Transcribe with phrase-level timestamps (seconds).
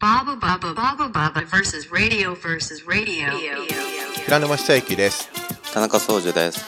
[0.00, 3.28] Baba Baba Baba Baba versus radio versus radio.
[4.24, 5.28] 平沼久之です。
[5.74, 6.64] 田中総司です。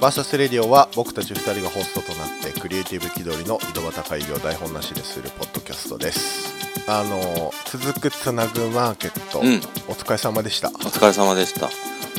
[0.00, 6.54] バーサスレディオは僕たち2人がホストとなってクリエイティブ気取りの井戸端会議を台本なしでするポッドキャストです。
[6.88, 9.56] あの続くつなぐマーケット、うん。
[9.88, 10.68] お疲れ様でした。
[10.68, 11.68] お疲れ様でした。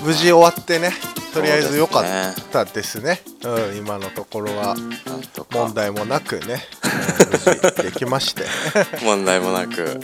[0.03, 0.91] 無事終わってね
[1.33, 2.43] とりあえず良かそうですね。
[2.45, 3.21] ったですね。
[3.45, 5.59] うん、今のところはなんとか。
[5.59, 8.43] 問題もなくね、う ん無事できまして。
[9.01, 9.81] 問題もなく。
[9.81, 10.01] うん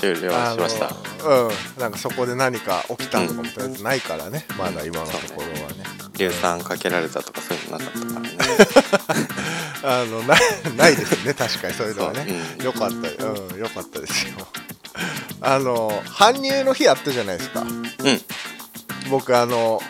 [0.00, 0.94] 終了しました。
[1.26, 1.80] うん。
[1.80, 5.84] なんかそこで何か起きたのかもとりあえずないからね、まだ今のところはね。
[6.14, 8.06] 硫酸かけられたとかそういうのなかった。
[8.06, 9.28] からね
[9.82, 10.34] あのな
[10.76, 11.34] ないですね。
[11.34, 12.26] 確かにそういうのはね。
[12.58, 12.62] う。
[12.62, 12.64] ん。
[12.64, 12.96] よかった。
[12.96, 13.58] うん。
[13.58, 14.46] よかったですよ。
[15.40, 17.62] あの搬入の日あったじゃないですか。
[17.62, 18.20] うん。
[19.10, 19.82] 僕あの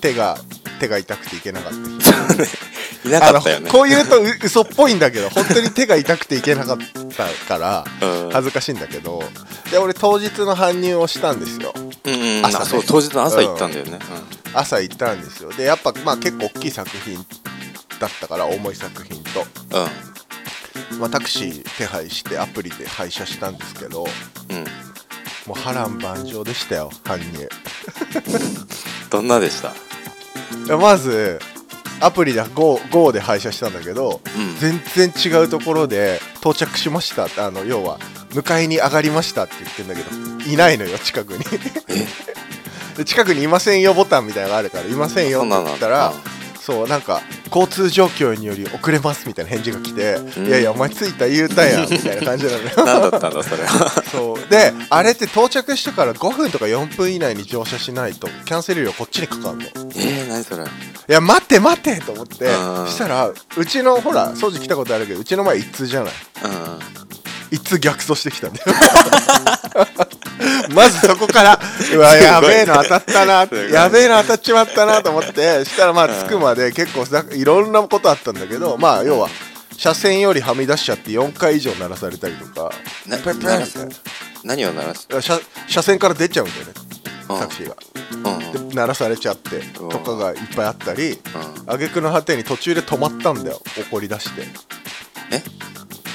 [0.00, 0.38] 手が
[0.78, 2.65] 手が痛くていけなかった日
[3.06, 3.70] いなかったよね。
[3.70, 6.78] こう言うとう嘘っぽいんだけど 本当に手が痛くていけなかっ
[7.16, 8.30] たからうん。
[8.32, 9.22] 恥ずかしいんだけど
[9.70, 11.72] で俺当日の搬入をしたんですよ。
[11.76, 12.46] うんうん。
[12.46, 12.64] 朝ね。
[12.64, 13.98] あそう当日の朝行ったんだよね。
[14.54, 15.52] 朝行ったんですよ。
[15.52, 17.16] でやっぱまあ結構大きい作品
[18.00, 19.46] だったから重い作品と、
[20.92, 21.00] うん。
[21.00, 24.06] まあ、タクシー手配してアプリで配車したんですけど
[24.48, 24.56] うん。
[24.56, 24.64] うん
[25.46, 27.48] もう波乱万丈でしたよ搬入。
[29.10, 30.76] どんなでした？
[30.76, 31.38] まず
[32.00, 34.56] アプリで Go, Go で配車したんだけど、うん。
[34.56, 37.46] 全然違うところで到着しました。
[37.46, 37.98] あの要は
[38.30, 41.44] 迎えに上がりましたって言ってんだけどいないのよ近くに。
[42.96, 46.35] で近くにいませんよボタンみたいなのがあるからいませんよって言ったらそん
[46.66, 50.46] そうなんか交通状況により遅れますみたいな返事が来て、ん。
[50.48, 52.70] いやいやお前着いた言うたやん みたいな感じなのよ。
[52.78, 54.02] 何だったんだそれは。
[54.10, 54.50] そう。
[54.50, 59.62] であれって到着してから5分とか4分以内に乗車しないとキャンセル料こっちにかかるの。
[59.62, 60.64] いえー、何それ。
[61.06, 62.34] や待って待ってと思って。
[62.46, 66.12] したらうちのほら掃除来たことあるけどうちの前一通じゃない
[67.50, 68.66] うん一通逆走してきたんだよ。
[70.74, 71.60] まずそこから
[71.94, 79.28] うわやべえの当たったなやべえの当たっちまったなと思って したらまあ着くまで結構さいろんなことあったんだけどまあ要は
[79.76, 82.70] 車線よりはみ出しちゃって4回以上鳴らされたりとか
[84.44, 85.06] 何を鳴らす？
[85.10, 86.72] な車車線から出ちゃうんだよね
[87.28, 87.40] うん。
[87.40, 87.76] タクシーが。
[88.68, 89.88] で鳴らされちゃってうん。
[89.88, 91.18] とかがいっぱいあったり
[91.66, 94.42] 挙句の果てに途中で止まったんだよ怒り出して。
[95.30, 95.42] え？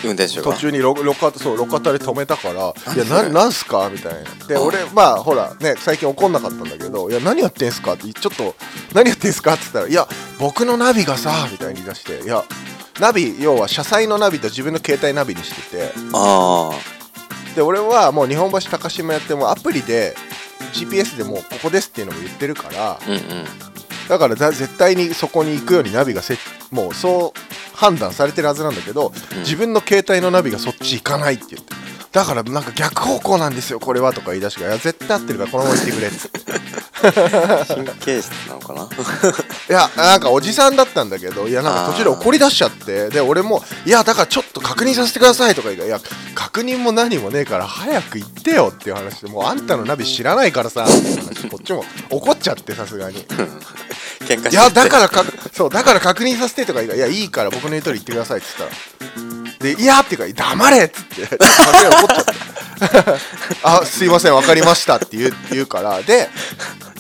[0.04, 0.44] 運転手が。
[0.44, 4.20] 途中にロ路肩そう路肩で止めたから「いやななんすか?」みたいな。
[4.48, 8.56] でうん俺まあほらね最近怒んなかったんだけど「いや何やってんすか?」ってちょっと
[8.94, 10.08] 「何やってんすか?」って言ったら「いや
[10.40, 12.44] 僕のナビがさ」みたいに言い出して「いや
[13.00, 15.94] ナビ要は車載のナビと自分の携帯ナビにしてて。
[16.14, 16.72] あ
[17.56, 20.16] で俺はもう日本橋高島やってもアプリで
[20.74, 23.20] GPS でもうここですっていうのも言ってるからあうんうん。
[24.08, 26.38] だからだ絶対にそこに行くようにナビがせ
[26.70, 27.40] もうそう
[27.82, 29.40] 判断されてるはずなんだけど、うん。
[29.40, 31.74] 自分の携帯のナビがそっち行かないって言って。
[32.12, 36.42] だからなんか逆方向なんですよこれはとか言い出してからいや絶対合ってるからこのまま行ってくれっつって。
[37.74, 38.84] 神経質なのかな？
[39.70, 46.02] いやなんかおじさんだったんだけどいやなんか途中で怒り出しちゃってで俺もいやだからちょっと確認させてくださいとか言うからいや
[46.36, 53.26] 確認も何もねえから早く行ってよっていう話でもうあんたのナビ知らないからさって話こっちも怒っちゃってさすがに
[54.36, 58.72] 喧嘩していやだからかそうだから確認させてとか言うからいやいいから僕の言う通り言ってくださいっつったら。
[59.60, 62.32] でいやっていうか黙れっつってさすがに怒っちゃって。
[63.64, 66.02] あすいません分かりましたって言う言うから。
[66.02, 66.30] で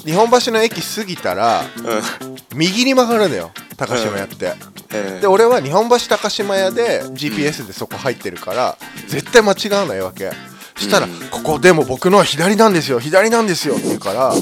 [0.05, 2.35] 日本橋の駅過ぎたらうん。
[2.53, 4.53] 右に曲がるのよ高島屋って、
[4.91, 8.77] えーで俺は日本橋高島屋で GPS でそこ入ってるから
[9.07, 10.31] 絶対間違わないわけ。
[10.77, 14.33] したら、うんここでも僕のは左なんですよ左なんですよって言うから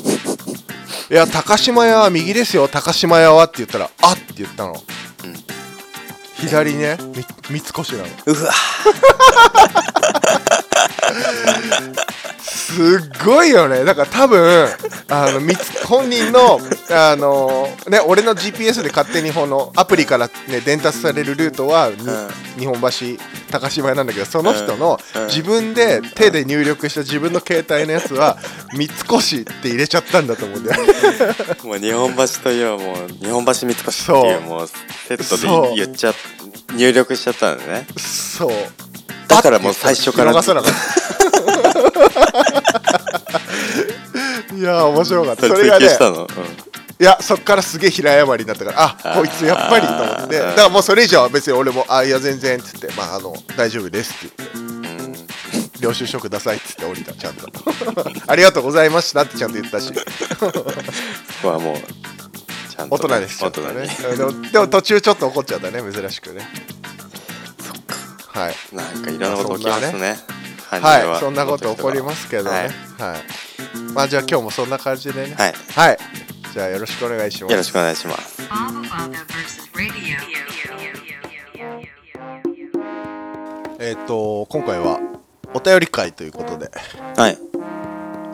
[1.10, 2.68] いや高島屋は右ですよ。
[2.68, 4.78] 高島屋はって言ったらあって言ったの、うん。
[6.36, 6.98] 左ね。
[7.50, 8.10] み三越なの。
[8.28, 8.54] うわ
[12.42, 13.84] すっごいよね。
[13.84, 14.68] だから多分
[15.10, 15.42] あの
[15.86, 16.60] 本人の
[16.92, 21.90] あのね俺の GPS で勝手にこのアプリからね伝達されるルートは、
[22.56, 25.30] に日本橋高島屋なんだけどその人のうん。
[25.30, 28.38] 自分で手で入力した自分の携帯のやつは
[28.74, 30.84] 三越って入れちゃったんだと思うんだよ
[31.64, 34.42] もう日本橋といえばもう日本橋三越ってそいうう。
[34.42, 36.14] もうセットで言っちゃ
[36.76, 37.88] 入力しちゃったんだね。
[37.98, 38.52] そう
[39.30, 40.32] だからもう最初から。
[40.32, 40.80] 見逃さなかった
[44.56, 45.48] いやー面白かった。
[45.48, 46.28] それがね追求したの、
[47.00, 50.40] いやそっからすげえ平謝りになったからあこいつやっぱりと思って。
[50.40, 54.70] だからもうそれ以上は別に俺もあいや全然っつってまああの大丈夫ですって言って。
[55.80, 57.48] 領収書くださいっつって降りたちゃんと。
[58.28, 59.94] ありがとうございましたってちゃんと言ったし。
[59.94, 60.46] そ
[61.42, 63.68] こはもうちゃんと大人です大人に。
[63.70, 66.46] うんでもでも途中ちょっと怒っちゃったね珍しくね
[68.34, 68.76] はい。
[68.76, 70.16] なんかいろんなこと起きますね。
[70.70, 70.80] は。
[70.80, 71.20] はい。
[71.20, 72.50] そんなこと起こりますけどね。
[72.50, 72.68] はい。
[72.68, 73.22] はい、
[73.94, 75.36] まあじゃあ今日もそんな感じでね。
[75.36, 75.54] はい。
[75.76, 75.98] はい。
[76.54, 77.52] じゃあよろしくお願いします。
[77.52, 78.42] よろしくお願いします。
[83.80, 85.00] えっ、と今回は
[85.54, 86.72] お便り会ということで。
[87.16, 87.38] はい。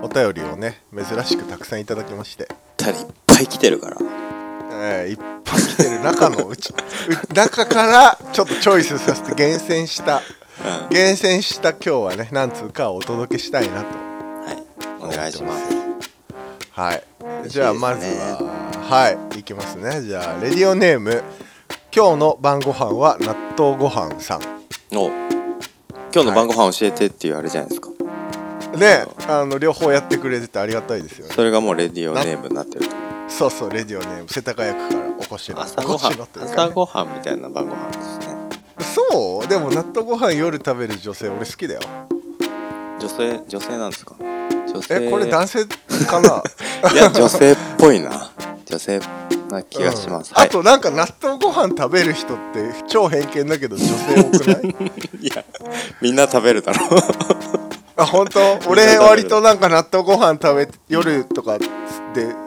[0.01, 4.24] お便りをね珍しくたくさんいただきまして、二人いっぱい来てるから。
[4.77, 6.73] えーいっぱい来てる中のうち
[7.29, 10.89] う中からちょっとチョイスさせて厳選したうん。
[10.89, 14.63] 厳選した今日はね何通かお届けしたいなとはい。
[15.01, 15.63] お願いします。
[16.71, 17.03] はい
[17.47, 18.37] じゃあまずは
[18.89, 21.23] はいいきますねじゃあレディオネーム
[21.95, 24.41] 今日の晩ご飯は納豆ご飯さん
[24.93, 25.07] お
[26.13, 27.89] 今日の晩ご飯教えてっていうあれじゃないですか。
[28.77, 33.04] ねあの両方やってくれててありがたいですよねそれがもうレディオネームになってると。
[33.27, 38.25] そうそうレディオネーム世田谷区からお越しの朝ごはんお越しのというか朝ねごはんみたいな晩ご飯ですね。
[39.11, 41.81] そうでも納豆ご飯夜食べる女性俺好きだよ。
[42.99, 44.15] 女性女性なんですか？
[44.19, 46.43] 女性えこれ男性かな？
[46.93, 48.31] いや女性っぽいな。
[48.65, 48.99] 女性
[49.49, 50.49] な気がします、はいうん。
[50.49, 54.75] あとなんか納豆ご飯食べる人って超偏見だけど女性多くない。
[55.21, 55.43] いや
[56.01, 56.79] みんな食べるだろ
[57.97, 58.59] あ本当？
[58.69, 61.65] 俺割となんか納豆ご飯食べ夜とかで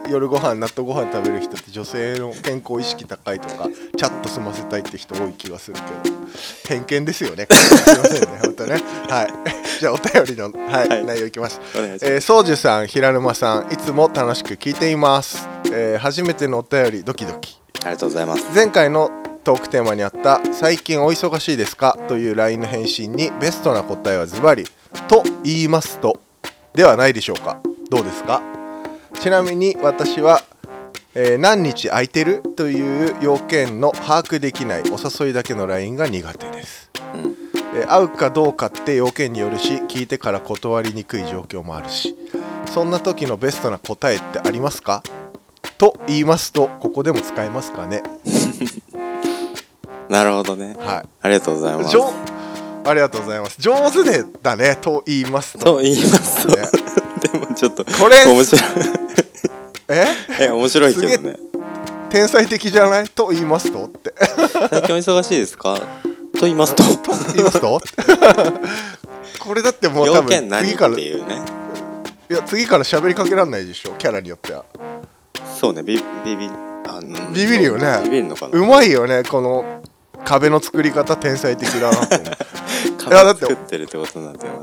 [0.09, 3.67] 夜ご飯納豆ご飯食べる人って女性の健康意識高いとか
[3.97, 6.19] チャッと済ませたいって人多い気がするけど。
[6.67, 8.73] 偏見ですよね すいませんね本当ね。
[9.09, 9.33] はい。
[9.79, 11.05] じゃあお便りの、はいはい。
[11.05, 11.59] 内容いきます。
[11.75, 17.57] お願いします、えー、宗樹さん平沼さんいつも楽しく聞いています、えー初めてのお便りドキドキ。
[17.83, 18.45] ありがとうございます。
[18.53, 19.09] 前回の
[19.43, 24.65] トークテーマにあった「最近お忙しいですか?」という LINE の返信にベストな答えはズバリ
[25.07, 26.19] 「と言いますと」
[26.73, 27.59] ではないでしょうか。
[27.89, 28.41] どうですか？
[29.19, 30.43] ちなみに私は、
[31.15, 37.35] えー何日空いてるという要件の把握できないお誘いだけの LINE が苦手です、うん。
[37.75, 42.15] えー会うかどうかって要件によるし聞いてから断りにくい状況もあるし
[42.71, 45.01] そんな時のベストな答えってありますか？
[45.79, 48.03] と言いますとここでも使えますかね？
[50.09, 50.75] なるほどね。
[50.79, 51.09] はい。
[51.21, 51.91] ありがとうございます。
[51.91, 52.11] 上
[52.85, 53.55] ありがとうございます。
[53.59, 55.65] 上手でだねと言いますと。
[55.65, 56.67] と言いますと、ね。
[57.31, 58.61] でもちょっとこれ面白い。
[59.89, 60.05] え？
[60.41, 61.37] え面白いけどね。
[62.09, 63.05] 天才的じゃない？
[63.09, 63.85] と言いますと？
[63.85, 64.13] って。
[64.69, 65.75] 最近お忙しいですか？
[65.75, 66.83] と言いますと。
[66.83, 67.79] と言いますと？
[69.43, 71.41] これだってもう多要分次からいていうね。
[72.29, 74.63] や次から喋りかけられないでしょキャラによっては。
[75.59, 76.49] そうねビビビ
[76.87, 78.01] あうんビビるよね。
[78.03, 78.57] ビビるのかな。
[78.59, 79.78] うまいよねこの
[80.25, 82.29] 壁の作り方天才的だなと思う。
[82.97, 84.53] 壁 いやだって作ってるってことになってる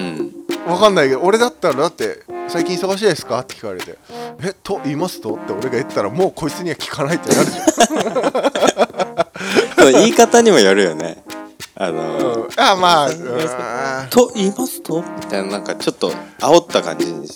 [0.00, 0.32] うん。
[0.70, 3.96] わかんないけど俺だったらだって「最近忙しいですか?」って聞かれて
[4.42, 7.52] 「えと言いますと?」って俺が言ったらもうこいつには聞かないってなるじ
[9.76, 11.22] そう言い方にもよるよね。
[11.76, 13.16] あゃん、のうん、あまあ、うん。
[14.10, 15.02] と言いますと？
[15.02, 17.28] みたいななんかちょっと煽った感じに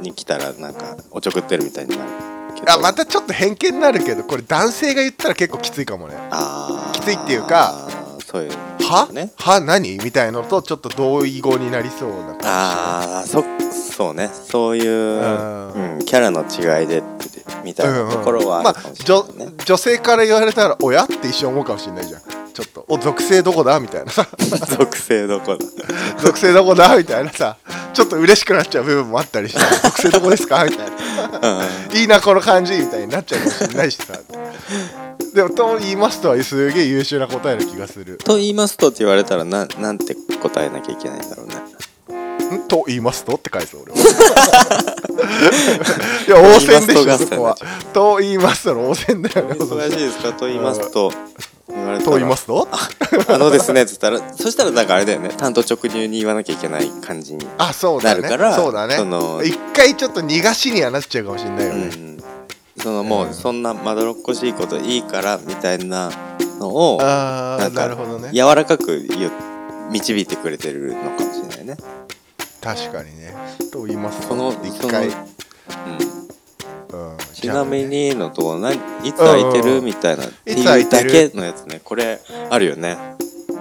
[0.00, 2.10] に来たらなんかおちょくってるみたいになる
[2.54, 6.14] けどあまたちょっと偏見になるけどこれ男性が言ったら結構きついかもね。
[6.92, 8.03] きついっていうか
[8.34, 8.50] そういう。
[8.50, 9.30] は、ね。
[9.38, 9.96] は何？
[9.98, 12.46] みたいのとちょっと同意語になりそうな感じ。
[12.48, 14.28] ああそそうね。
[14.32, 15.94] そういう、うん。
[15.98, 17.02] うん、キャラの違いで
[17.62, 22.20] みたいなところはあまあるかもしれ女ないね、女性から言われたら「親?」って一瞬思うかもしれないじゃん。
[22.52, 24.26] ちょっと「お属性どこだ?」みたいなさ。
[24.76, 25.66] 属性どこだ
[26.20, 27.56] 「属性どこだ?」みたいなさ。
[27.94, 30.90] ちょっと嬉しくなっちゃう部分もあったりして「属性どこですか?」みたい
[31.40, 31.60] な。
[31.60, 31.96] うん。
[31.96, 32.74] いいなこの感じ？
[32.74, 34.14] みたいになっちゃうかもしれないしさ
[35.34, 38.18] でもと言いますとはすげえ優秀な答えな気がする。
[38.18, 41.56] と言いますとって言われたらななんて答えなきゃいけないんだろうね。
[42.56, 43.98] んと言いますとって返す俺は。
[46.28, 47.56] いや応戦でしょそこは。
[47.92, 51.12] と言いますとの応戦だよね忙しいですかと言いますと。
[51.68, 52.68] 言われたらと言いますと？
[53.26, 55.30] あのですねっつったらそしたらなんかあれだよね。
[55.30, 58.20] 単刀直入に言わなきゃいけない感じにあそうだね。
[58.20, 58.94] なるからそうだね。
[58.98, 62.13] その一回ちょっと逃がしにはなっちゃうかもしれないよね、うん
[62.84, 66.10] そのもうそんなまどろっこしいこといいからみたいな
[66.60, 68.30] のをなんかなるほどね。
[68.30, 69.32] 柔らかく言う
[69.90, 71.78] 導いてくれてるのかもしれないね。
[72.60, 73.34] 確かにね。
[73.72, 75.16] と言いますとその一回、そ
[76.92, 77.10] うん。
[77.12, 78.78] うん、ちなみにのと何い
[79.14, 81.80] つ空いてるみたいなっていつ空いだいうてるけのやつね。
[81.82, 82.98] これあるよね。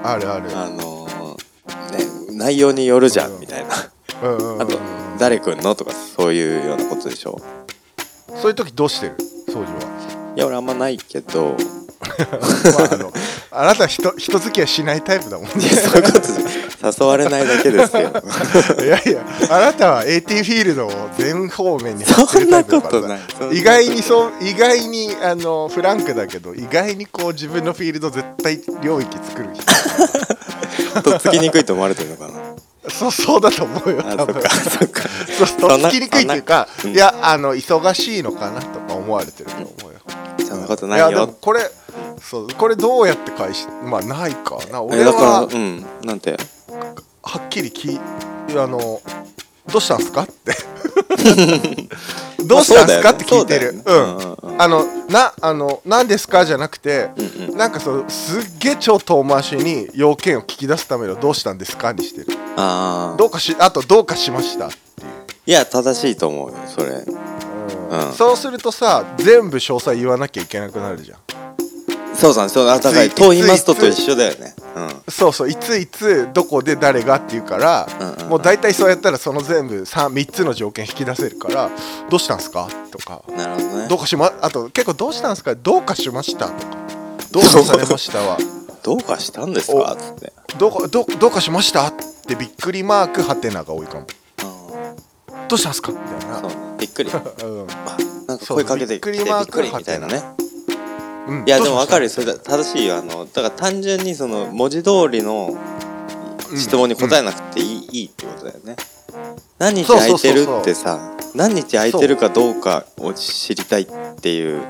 [0.03, 0.49] あるある。
[0.53, 3.37] あのーね内容によるじゃうん。
[3.37, 3.73] んみたいな。
[4.21, 4.77] うんうんうんあと
[5.17, 5.75] 誰来んの？
[5.75, 7.39] とかそういうようなことでしょ
[8.41, 9.15] そういう時どうしてる？
[9.49, 10.33] 掃除は。
[10.35, 11.55] いや俺あんまないけど。
[12.77, 13.13] まああの
[13.51, 15.51] あなた人人付き合いしないタイプだもんね。
[15.53, 18.11] そういうこと誘われないだけですよ
[18.83, 23.19] いやいやあなたは AT フィールドを全方面にそんなことない。
[23.53, 31.01] 意外にそう意外にあのフランクだけど意外にこう自分のフィールド絶対領域作る人。
[31.01, 32.33] とっつきにくいと思われてるのかな
[32.89, 34.33] そう そうだと思うよあ多分。
[34.35, 35.03] そっかそっか。
[35.47, 39.99] そうつきにくいっていうかいやあの忙しいのかなとか思われてると思うよ。
[40.47, 41.71] そんなこといやないよでもこれ
[42.21, 44.79] そうこれどうやって返しまあないかな。
[44.79, 46.37] え俺はうんなんて？
[47.23, 47.99] はっきりき
[48.49, 49.01] あの
[49.71, 50.53] どうしたんすかって。
[52.45, 53.81] どうしたんすかって聞いてる。
[53.85, 54.37] うん。
[54.57, 62.37] あのなあの何ですかじゃなくてうんうんなんかそうすっげえ超遠回しに要件を聞き出すためのどうしたんですかにしてる。
[62.55, 65.09] ああどうかしあとどうかしましたっていう。
[65.45, 66.87] いや正しいと思うよそれ。
[66.89, 68.07] うん。
[68.07, 68.13] うん。
[68.13, 71.19] そうするとさ全部詳細言わなきゃいけなくなるじゃん
[72.15, 74.55] そうさんそうあだからいついと言いますとと一緒だよね。
[74.75, 74.89] うん。
[75.11, 78.13] そうそういついつどこで誰がっていうから、うんうん。
[78.13, 81.69] うんもう大体そうやったらその全部 3, 3つの条件引き出せるから
[82.09, 83.21] 「どうしたんすか?」とか。
[83.35, 83.87] なるほど「ね。
[83.89, 86.57] どうかしまあと結構「どうしたんすか?」「どうかしました」とか
[87.31, 88.37] 「どうかされましたわ」
[88.83, 89.95] どうかしたんですか？
[89.99, 90.33] つって。
[90.57, 91.93] どうかどうどうかしました?」っ
[92.27, 94.01] てびっくりマークはてなが多いかも。
[94.01, 96.41] うん「どうしたんすか?」みたいな。
[96.41, 97.11] ねびっくり。
[97.13, 97.67] あ うん。
[98.27, 100.23] なんか声かけてきてびっくりマークくりみたいなね
[101.27, 101.43] うん。
[101.45, 102.97] いやでも分かるそれだ正しいよ。
[102.97, 105.55] あのだから単純にその文字通りの
[106.55, 108.75] 質問に答えなくていい,、いいってことだよね。
[109.59, 113.87] 何日空いてるってさ何日空いてるかどうかを知りたいっ
[114.21, 114.61] ていう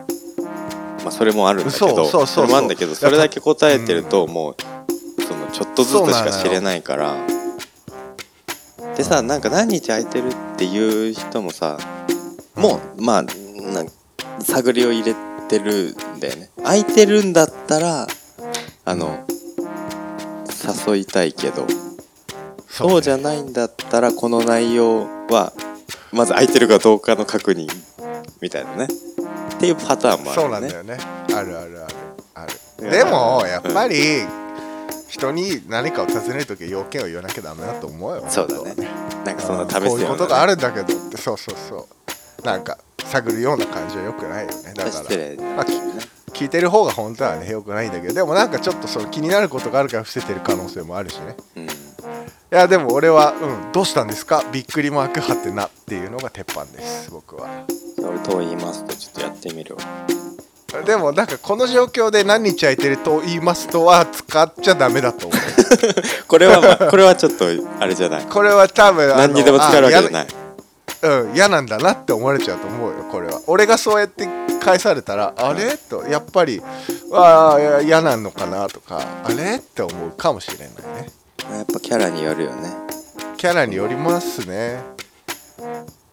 [1.03, 2.45] まあそれもあるんだけどそうそうそうそう。
[2.45, 4.55] れもあるんだけどそれだけ答えてるともう
[5.23, 7.15] そのちょっとずつしか知れないから。
[8.95, 11.79] でさなんか何日空いてるっていう人もさ
[12.55, 13.25] もうまあ
[14.43, 15.15] 探りを入れ
[15.47, 16.49] てるんだよね。
[16.57, 18.07] 空いてるんだったら
[18.85, 19.25] あの
[20.87, 21.67] 誘いたいけど。
[22.67, 25.53] そうじゃないんだったらこの内容は
[26.11, 27.67] まず空いてるかどうかの確認
[28.41, 28.85] みたいなね。
[28.85, 30.97] っていうパターンもあるそうなんだよね。
[31.35, 31.95] あるあるある。
[32.33, 32.47] あ
[32.81, 32.89] る。
[32.89, 34.23] でもやっぱり
[35.07, 38.25] 人に何かを尋ねるときは要件を言わなきゃダメだと思うよ。
[38.27, 38.87] そうだね。
[39.23, 41.87] なんかそんな試すような、こういうことがあるんだけどってそうそうそ
[42.41, 42.45] う。
[42.45, 44.73] なんか探るような感じはよくないよね。
[44.73, 45.73] だから失礼まあき
[46.33, 51.35] 聞いてる方が本当はねよくないんだけどでもなんかちょっとその気になることがあるから伏せてる可能性もあるしね。
[51.55, 51.63] うん。
[51.65, 51.67] い
[52.49, 54.43] やでも俺は、うん、どうしたんですか？
[54.51, 57.65] びっくりマークはてなっていうのが鉄板です僕は。
[58.03, 59.81] 俺と言いますとちょっとやってみるわ。
[60.85, 65.39] でもなんかこの状況で何日空いてると言いますとは使っちゃダメだと思う。
[66.27, 67.45] これは、まあ、これはちょっと
[67.79, 68.25] あれじゃない。
[68.25, 70.27] これは多分何にでも使えるわけじゃない。
[71.03, 73.41] うん嫌なんだなって思われちゃうと思うよこれは。
[73.47, 74.27] 俺がそうやって
[74.63, 75.77] 返されたらあれ？
[75.77, 76.61] とやっぱり
[77.11, 79.57] ああいや嫌なのかなとかあれ？
[79.57, 81.11] って思うかもしれないね。
[81.51, 82.69] やっぱキャラによるよね。
[83.37, 84.81] キャラによりますね。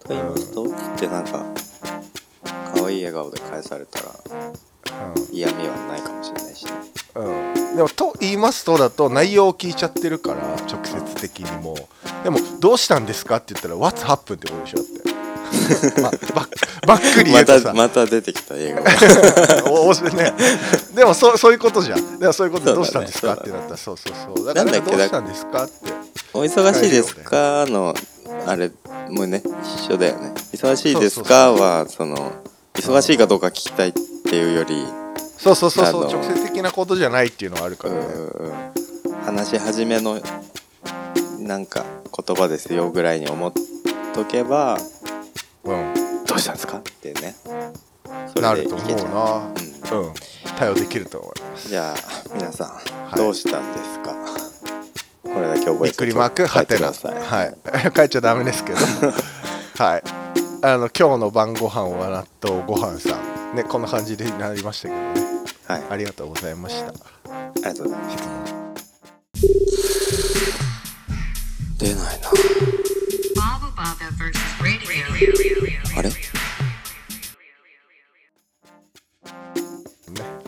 [0.04, 1.44] と言いますとつってなんか
[2.74, 4.06] 可愛い笑顔で返されたら
[5.30, 6.72] 嫌味はないかもしれないしね。
[7.14, 11.76] うん、うん、でもと言いますとだと内容を聞いちゃってるから直接的にも。
[12.24, 15.09] でも「どうしたんですか?」って言ったら「What's happened?」ってことでしょって、
[16.02, 16.48] ま、 ば
[16.86, 18.82] ばっくり言まうとさたまた出てきた映画
[19.70, 20.32] おおしね、
[20.94, 22.18] でもそうそういうことじゃん。
[22.18, 25.92] でもそういうことでどうしたんですかねってなったらそうそうそうだからなんだっけどうしたんですかって。
[26.32, 27.94] お忙しいですかの
[28.46, 28.70] あれ
[29.10, 29.42] もうね
[29.86, 30.32] 一緒だよね。
[30.52, 32.32] 忙しいですかはその
[32.74, 33.92] 忙しいかどうか聞きたいっ
[34.28, 34.86] ていうより
[35.38, 36.04] そうそうそうそう。
[36.04, 38.00] 直接的なことじゃないっていうのはあるからね。
[38.00, 38.52] うん。
[39.24, 40.20] 話し始めの
[41.40, 41.84] なんか
[42.26, 43.52] 言葉ですよぐらいに思っ
[44.14, 44.78] とけば
[45.64, 45.94] うん。
[46.26, 46.78] どうしたんですか？
[46.78, 47.34] ってね。
[48.34, 49.52] そなると思うな。
[49.98, 50.06] う。
[50.10, 50.14] ん。
[50.58, 51.68] 対応できると思います。
[51.68, 51.96] じゃあ
[52.34, 53.16] 皆さん、い。
[53.16, 54.14] どうしたんですか？
[55.22, 57.56] これだけ覚えてびっくりマークはてなはい。
[57.96, 58.78] 書いちゃダメですけど。
[59.84, 60.02] はい。
[60.62, 63.56] あの今日の晩ご飯は納豆ご飯さん。
[63.56, 65.10] ねこんな感じになりましたけどね。
[65.66, 65.82] はい。
[65.90, 66.88] ありがとうございました。
[66.88, 66.92] あ
[67.56, 68.16] りがとうございます。
[71.78, 72.30] 出ないな
[75.96, 76.08] あれ？
[76.08, 76.14] ね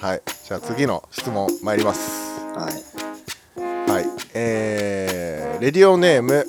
[0.01, 0.23] はい。
[0.47, 2.11] じゃあ次の質問参ります。
[2.55, 3.91] はい。
[3.91, 4.07] はい。
[4.35, 6.47] えー、レディオネーム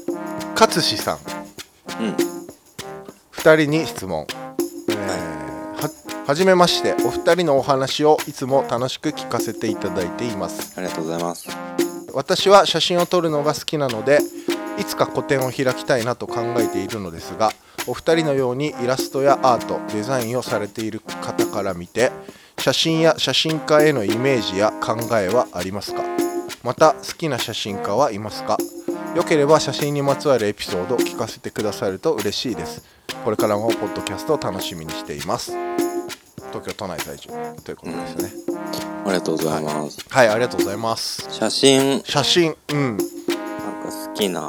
[0.53, 1.17] 勝志さん。
[1.99, 2.15] うん。
[3.33, 4.25] 2人に質問、
[4.89, 4.95] えー
[5.81, 5.89] は
[6.25, 10.79] はじめましてお二人のお話をいつも楽しく聞かせていただいています。
[10.79, 11.49] ありがとうございます。
[12.13, 14.19] 私は写真を撮るのが好きなので
[14.79, 17.51] いつか個展を開きたいなと考えているのですが
[17.85, 22.11] お二人のようにイラストやアートデザインをされている方から見て
[22.59, 26.01] 写真や写真家へのイメージや考えはありますか？
[26.63, 28.57] また好きな写真家はいますか？
[29.15, 32.85] よければ写真にまつわるエピソードを聞かせてくださると嬉しいです。
[33.25, 35.51] これからもポッドキャストを楽しみにしています。
[36.51, 37.29] 東京都内在住。
[37.63, 38.31] ということですね、
[39.05, 41.27] ありがとうございます、はいありがとうございます。
[41.31, 42.01] 写真。
[42.05, 42.55] 写真。
[42.69, 42.77] うん。
[42.77, 43.05] なんか
[44.07, 44.47] 好きな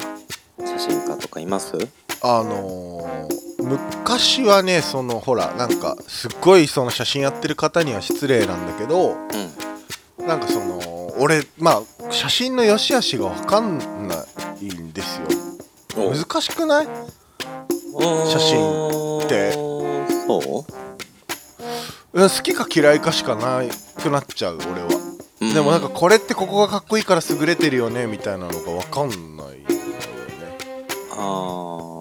[0.61, 1.77] 写真家とかいます？
[2.25, 9.15] あのー昔はねそのほらなんかすっごいその写真やってる方には失礼なんだけどう
[10.23, 10.27] ん。
[10.27, 14.25] なんかその俺まあ写真の良し悪しが分かんな
[14.61, 15.29] いんですよ。
[15.97, 16.89] 難しくない？
[18.29, 19.53] 写真って。
[19.53, 20.65] そ
[22.15, 22.21] う？
[22.21, 23.63] ん好きか嫌いかしかな
[24.03, 24.89] くなっちゃう俺は、
[25.41, 29.55] う、でもなんかこれってここがかっこいいから優れてるよねみたいなのが分かんないんだよね。
[31.17, 31.94] ああ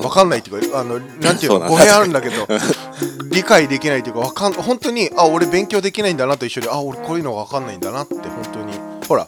[0.00, 2.46] 分かんないっていうかあのなんていうの語弊あるんだけど
[3.30, 8.72] 理解できないっていうかわかん本当にあ俺勉強できないんだなと一緒であ俺こういうの分かんないんだなって本当に。
[9.08, 9.26] ほら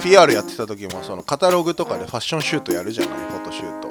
[0.00, 3.14] PR やってた時もそのカタログとかでファッションシュートやるじゃない？
[3.30, 3.88] フォトシュート。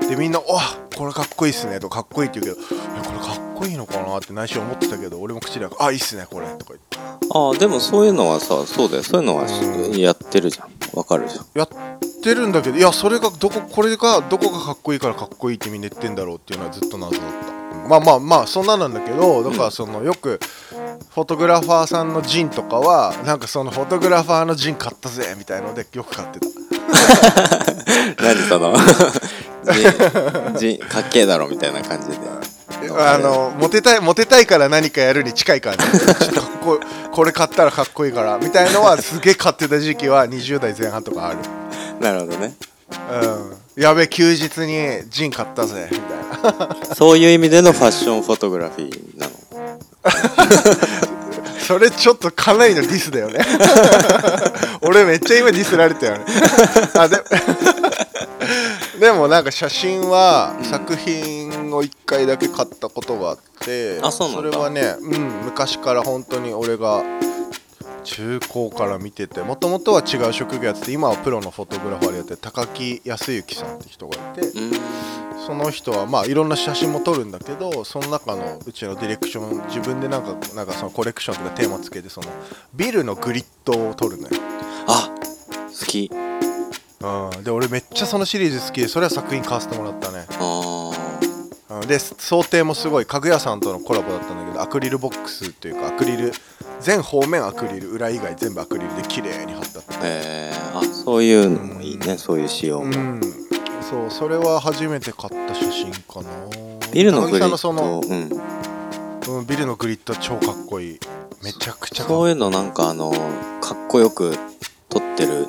[0.00, 0.08] うん。
[0.08, 0.60] でみんな「わ
[0.96, 6.96] これかっこいいっすね」とかかっこいいって言うけど「いやこれかっこいいのかな?」って内心思ってたけど俺も口で「あいいっすねこれ」とか言って。
[7.28, 9.02] ああでもそういうのはさそうだよ。
[9.02, 10.68] そういうのはうんやってるじゃん。
[10.96, 11.46] わかるじゃん。
[11.54, 11.68] やっ
[12.26, 17.56] てるんだけどいやそれがどここれがどこがかっこいいからかっこいいってみんな言ってんだろうっていうのはずっと謎だった。
[17.88, 20.40] まあまあまあそんななんだけどだからそのよく
[21.14, 26.46] フォトグラファーさんのジンとかはなんかそのフォトグラファーのジン買ったぜみたいのでよく買ってた。
[28.22, 28.74] 何その？
[30.58, 32.16] じじかっけえだろみたいな感じで。
[32.98, 35.78] あのモテたいモテたいから何かやるに近い感じ
[36.24, 36.80] ちょっとこ
[37.12, 41.38] これ買ったらかっこいいからみたいのはすげえ買ってた時期は20代前半とかある
[42.00, 42.54] なるほどね。
[42.90, 43.82] うん。
[43.82, 46.94] やべ休日にジン買ったぜみたいな。
[46.94, 49.32] そういう意味でのファッションフォトグラフィーなの。
[51.66, 53.40] それちょっとかなりのディスだよね。
[54.82, 56.24] 俺めっちゃ今ディスられたよね。
[56.94, 57.22] あで
[59.00, 67.02] でもなんか写真は作品を1回だけ買ったことがあってあそれはね、うん、昔から本当に俺が
[68.06, 74.72] 中高から見ててもともとは違う職業やってて今はプロのフォトグラファーでやってる高木康之さんって人がいてうん。
[75.44, 82.28] その人はまあいろんな写真も撮るんだけどその中のうちのディレクション自分でなんかなんかそのコレクションとかテーマつけてその
[82.74, 84.34] ビルのグリッドを撮るのよ、
[84.88, 85.10] あ
[85.68, 86.10] 好き。
[87.00, 90.26] うん、で俺めっちゃそのシリーズ好きでそれは作品買わせてもらったね、
[91.86, 96.32] で想定もすごい家具屋さんとのコラボだったんだけどアクリルボックスっていうかアクリル
[96.80, 103.20] 全方面アクリル裏以外全部アクリルで綺麗に貼ったってーえー、あそういうのもいいねそういう仕様も、うん。
[103.88, 106.30] そうそれは初めて買った写真かな。
[106.92, 111.00] ビルのグリッド、うん、うん、ビルのグリッド超かっこいい。
[111.42, 113.10] めちゃくちゃかっこそういうのなんかあの
[113.60, 114.36] かっこよく
[114.88, 115.46] 撮ってる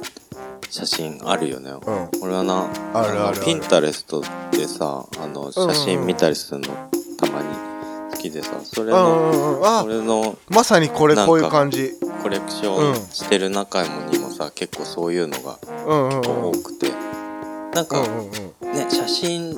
[0.69, 1.79] 写真あるよね、うん、
[2.21, 3.39] 俺はなあるあるある。
[3.39, 6.67] のピンタレストでさあの写真見たりするの
[7.17, 7.47] たまに。
[7.47, 7.66] 好
[8.17, 9.65] きでさそれうんのうんうん。
[9.65, 11.91] あ俺のまさにこれこういう感じ。
[12.23, 16.43] コレクションしてる中にもさ結構そういうのがうんうんうん。
[16.49, 16.91] 多くて。
[17.73, 18.25] なんかうんうん
[18.61, 18.73] うん。
[18.73, 19.57] ね写真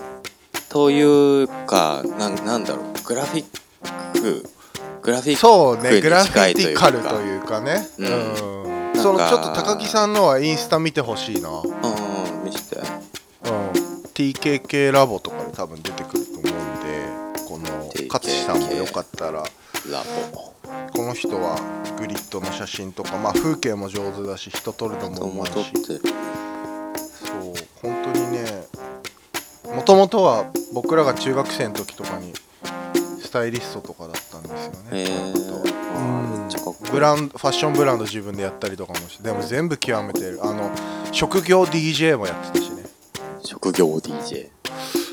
[0.70, 2.86] というかなんなんだろう。
[3.08, 4.44] グラフィック
[5.02, 7.88] グラフィックそうねにグラフィティカルというかね。
[7.98, 8.10] ううん
[8.94, 9.02] ん。
[9.02, 11.50] そのちょっと高木さんのはインスタ見てほしいな。
[11.50, 11.80] うんうんうん。
[14.14, 16.39] TKK ラボとかで多分出てくると
[18.12, 19.44] 勝志さんもよかったら
[20.94, 21.58] この人は
[21.98, 25.54] グリッドの写真とかまあ風景も上手だし人撮るのとももうまいし。
[25.54, 28.68] そう本当にね
[29.76, 32.34] もともとは僕らが中学生の時とかに
[33.22, 35.06] スタイリストとかだったんですよね。
[36.92, 40.40] ブランドファッションブランド自分でやったりとかもしてでも全部極めてる。
[40.44, 40.72] あの
[41.12, 42.84] 職業 DJ もやってたしね。
[43.44, 44.50] 職業 DJ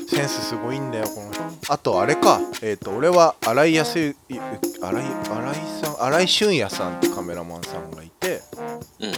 [0.07, 1.43] センスすごいんだよこの人。
[1.73, 2.39] あとあれか。
[2.61, 4.41] えっ、と俺は新井康之新井
[4.81, 5.03] 新井
[5.81, 8.41] さん新井俊也さんってカメラマンさんがいて。
[8.99, 9.13] うん。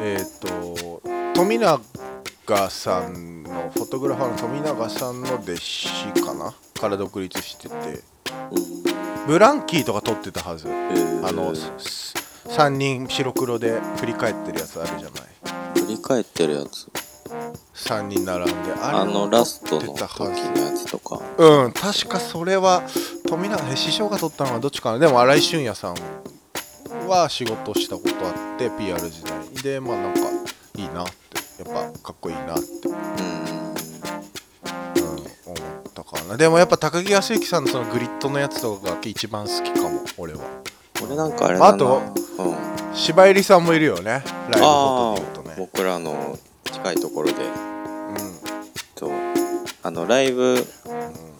[0.00, 1.02] えっ、と
[1.34, 1.80] 富永
[2.70, 5.88] さんのフォトグラファーの富永さんの弟子
[6.22, 6.54] かな？
[6.80, 7.74] から独立してて。
[9.26, 10.68] ブランキーとか撮ってたはず。
[10.68, 15.80] うんあの3人白黒で振り返ってるやつあるじゃない。
[15.80, 16.88] 振り返ってるやつ
[17.74, 19.98] 3人並んであのラストの時の
[20.58, 21.20] やつとか。
[21.38, 22.82] うん確かそれは
[23.28, 24.98] 富永え師匠が撮ったのはどっちかな。
[24.98, 25.94] でも新井俊也さん
[27.08, 29.32] は仕事したことあって PR 時代。
[29.62, 30.20] でまあなんか
[30.76, 33.00] いいなってやっぱかっこいいなって、うん、うん
[35.46, 35.56] 思っ
[35.94, 36.36] たかな。
[36.36, 40.40] でもやっぱ高木康之さんのそのグリッドのやつとかが一番好きかも俺は。
[41.02, 41.66] 俺なんかあれだな。
[41.68, 42.02] あと
[42.38, 42.56] うん。
[42.94, 44.04] 芝入さんもいるよね。
[44.04, 45.54] ライブフォトああで言うとね。
[45.56, 46.38] 僕らの
[46.82, 48.16] 近いところでうん。
[48.94, 49.10] と
[49.82, 50.62] あのライブフ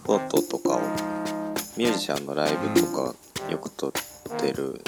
[0.06, 0.80] ォトとかを
[1.76, 3.14] ミュージシャンのライブとか
[3.50, 3.92] よく撮っ
[4.38, 4.82] てる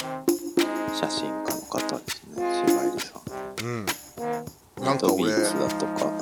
[1.00, 4.84] 写真家の方ですね芝入さんうん。
[4.84, 6.12] なんか俺ビーツだとか。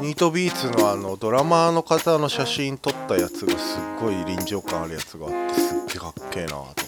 [0.00, 6.82] ニートビーツのあのドラマーの方の写真撮ったやつがすっごい臨場感あるやつがあってすっげえかっけえなと思って。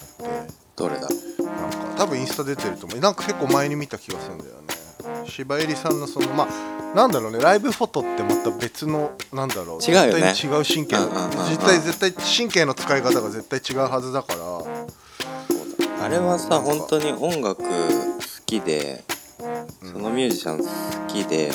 [0.76, 1.02] どれだ？
[1.02, 1.18] なんか
[1.96, 3.00] 多分インスタ出てると思う。
[3.00, 4.60] なんか結構前に見た気がするんだよね
[5.26, 10.32] 柴入さんのそのまあなんだろうねライブフォトってまた別のなんだろう違うよね。
[10.32, 11.30] 絶対違う神経うんうんうんうん。
[11.48, 16.04] 絶対絶対神経の使い方が絶対違うはずだから。
[16.04, 17.68] あれはさ本当に音楽好
[18.46, 19.02] きで
[19.82, 19.88] うん。
[19.92, 20.64] そのミュージシャン好
[21.08, 21.50] きで、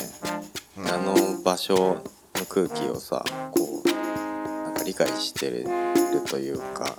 [0.76, 0.88] うん。
[0.88, 1.74] あの場所
[2.34, 5.66] の空気をさこうなんか理解してる
[6.28, 6.98] というか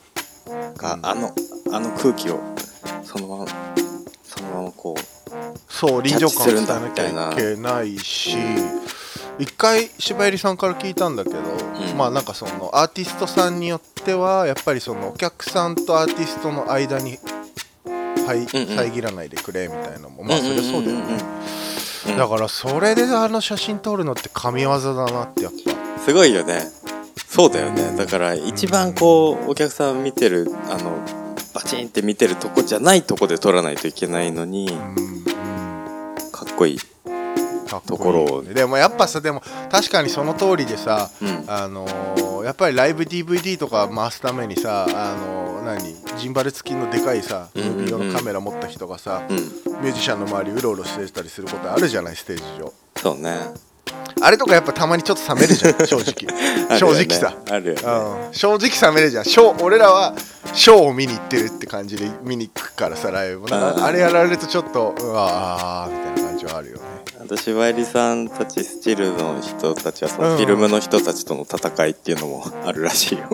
[0.78, 1.06] が、うん。
[1.06, 1.36] あの
[1.74, 2.40] あの空気を
[3.04, 3.46] そのまま
[4.24, 5.20] そのままこう
[5.82, 8.38] そう臨場感を伝えなきゃいけないし
[9.39, 11.98] 一回柴入さんから聞いたんだけど、ん。
[11.98, 17.17] まあなんかそのアーティストさんによってはやっぱりそのお客さんとアーティストの間に、
[18.28, 18.78] はいうんうん。
[18.78, 21.17] 遮らないでくれみたいなのもまあそりゃそうだよね、
[22.10, 22.17] うん。
[22.17, 26.00] だからそれであの写真撮るのって神業だなってやっぱ。
[26.00, 26.62] すごいよね。
[27.26, 27.98] そうだよね。
[27.98, 31.04] だから一番こうお客さん見てるあの
[31.56, 35.31] バチンって見てるとこじゃないとこで撮らないといけないのにうん
[36.62, 36.80] こいい。
[37.88, 38.43] ところを。
[38.43, 41.45] でもやっぱさでも確かにその通りでさうん。
[41.47, 49.38] あのーやっぱりライブ DVD とか回すためにさあのー何ジンバル付きのでかいさムうんうのカメラ持った人がさうん。
[49.38, 52.74] ミュージシャンの周りうろうろしてたりすることあるじゃないステージ上。
[52.97, 53.38] そうね
[54.19, 56.78] あれとかやっぱたまにちょっと冷めるじゃん 正直。
[56.80, 57.34] 正直さ。
[57.50, 57.82] あるよね。
[57.84, 59.26] うん、正直冷めるじゃん。
[59.26, 60.13] ショー俺らは
[60.54, 66.82] ショーを見に行ってるって感じで見に行くからさライブなんかうんあれやられるとちょっとうわあーみたいな感じはあるよね。
[67.24, 70.30] あと柴入さんたちスチルの人たちはそうん。
[70.32, 73.26] のフィルムの人たちとの戦いっていうのもあるらしいよ、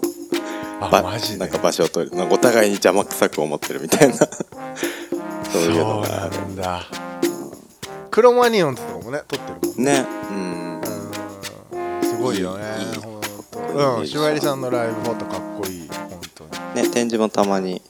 [0.82, 1.38] あばマジで？
[1.40, 4.16] なんか場所を取るお互いに邪魔くさく思ってるみたいな。
[5.52, 6.38] そういうのがある。
[6.48, 6.84] んだ。
[8.12, 9.94] クロマニオンズとかもね撮ってるもんね。
[10.02, 10.06] ね。
[10.30, 10.67] うん
[12.28, 12.64] ごいよね。
[12.80, 12.90] いい。
[12.90, 15.88] いいほんかっとこいいうん柴入さんのライブフォトかっこいい。
[15.88, 16.50] 本当に。
[16.76, 17.82] ね展示もたまに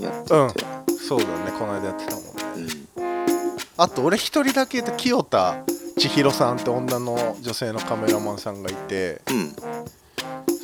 [0.00, 0.64] やってて、
[0.96, 2.72] そうだねこの間やってたもんね。
[2.96, 3.62] うん。
[3.76, 5.56] あと俺一人だけ清田
[5.98, 9.52] 千尋さんって女の女性のカメラマンさんがいてうん。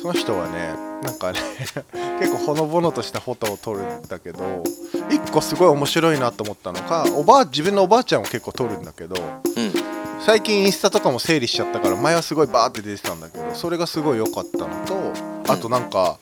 [0.01, 1.39] その人はねなんかね
[2.19, 4.63] 結構ほのぼのとしたフォトを撮るんだけど
[5.09, 9.88] 一個すごい面白いなと思ったのがおばあ自分のおばあちゃんを結構撮るんだけどうん
[10.29, 16.19] 最近インスタとかも整理しちゃったから前はすごいバーって出てたんだけどそれがすごい良かったのとあとなんか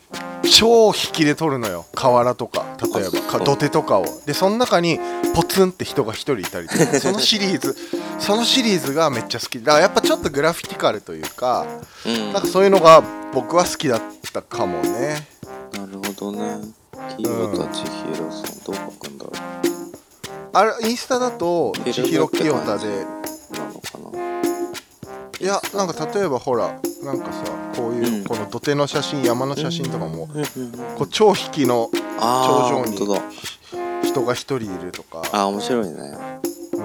[0.50, 1.84] 超引きで撮るのよ。
[1.94, 4.06] 河原とか例えば土手とかを。
[4.24, 4.98] でその中に
[5.34, 7.76] ポツンって人が一人いたりとか そのシリーズ
[8.18, 9.58] そのシリーズがめっちゃ好き。
[9.58, 11.66] だからやっぱちょっとグラフィティカルというか
[12.06, 12.32] うん。
[12.32, 13.02] なんかそういうのが
[13.34, 14.00] 僕は好きだっ
[14.32, 15.28] たかもね。
[15.74, 16.60] なるほどね。
[17.18, 19.36] 清田千尋さんどう書くんだろう。
[20.54, 23.06] あれインスタだと千尋清田で
[23.92, 24.10] かな。
[25.40, 27.44] いやなんか例えばほらなんかさ
[27.76, 28.24] こういう、うん。
[28.24, 30.28] この土手の写真山の写真とかも、
[30.96, 32.96] こう超引きのあー頂上に
[34.02, 35.92] 人が一人いるとか、あー面白いね。
[36.74, 36.80] う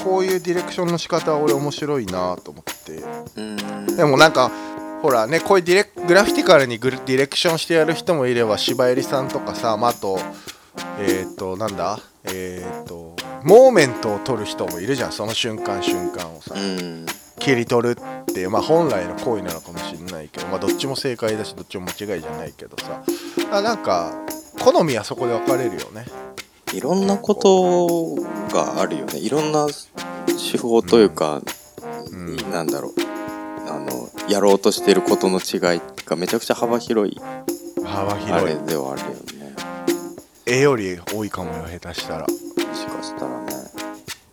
[0.00, 3.04] ん、こういうディレクションの仕方は俺面白いなと思って。
[3.36, 3.96] うん。
[3.96, 4.50] でもなんか
[5.02, 10.18] ほらねこういうディレグラフィティカルにディレクションしてやる人もいれば柴入さんとかさ、まあ、あと
[10.98, 11.98] えっ、となんだ？
[12.24, 13.11] えっ、と
[13.44, 17.06] モーメントを撮る人もいるじゃんその瞬間瞬間をさ、うん。
[17.38, 23.02] 切り取るってまあ本来の行為なのかもしれないけどまあどっちも正解だしどっちも間違いじゃないけどさ。
[23.50, 24.12] あなんか
[24.60, 26.06] 好みはそこで分かれるよね。
[26.72, 28.14] いろんなこと
[28.54, 29.18] があるよね。
[29.18, 29.66] いろんな
[30.50, 31.42] 手法というか、
[32.10, 32.36] うん。
[32.50, 32.92] なんだろう。
[33.68, 37.20] あのやろうとしてることの違いがめちゃくちゃ幅広い。
[37.84, 38.48] 幅あ広い。
[38.48, 39.14] れではあるよね
[40.46, 42.20] 絵より多いかもよ下手したら。
[42.20, 42.26] も
[42.74, 43.52] しかしたらね。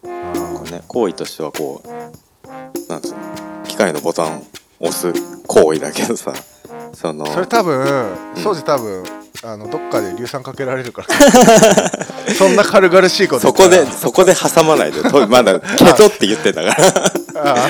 [0.04, 3.18] あなんかね行為としてはこうなんつうの
[3.68, 4.42] 機械のボタンを
[4.80, 5.14] 押す
[5.46, 6.34] 行為だけどさ
[6.94, 9.04] そのそれ多分当時多分
[9.44, 11.08] あのどっかで硫酸かけられるから。
[12.34, 16.76] そんな軽々しいことそこでそこで挟まないでとまだ ケトって言ってたから。
[17.44, 17.70] ああ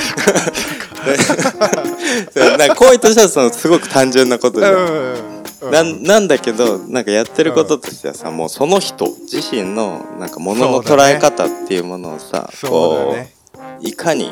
[2.33, 14.31] そう なんか行為としてはそのすごく単純なことで、うんうんなんなんだけどなんかやってることとしてはさ、もうその人自身のなんかものの捉え方っていうものをさ、そうこういかに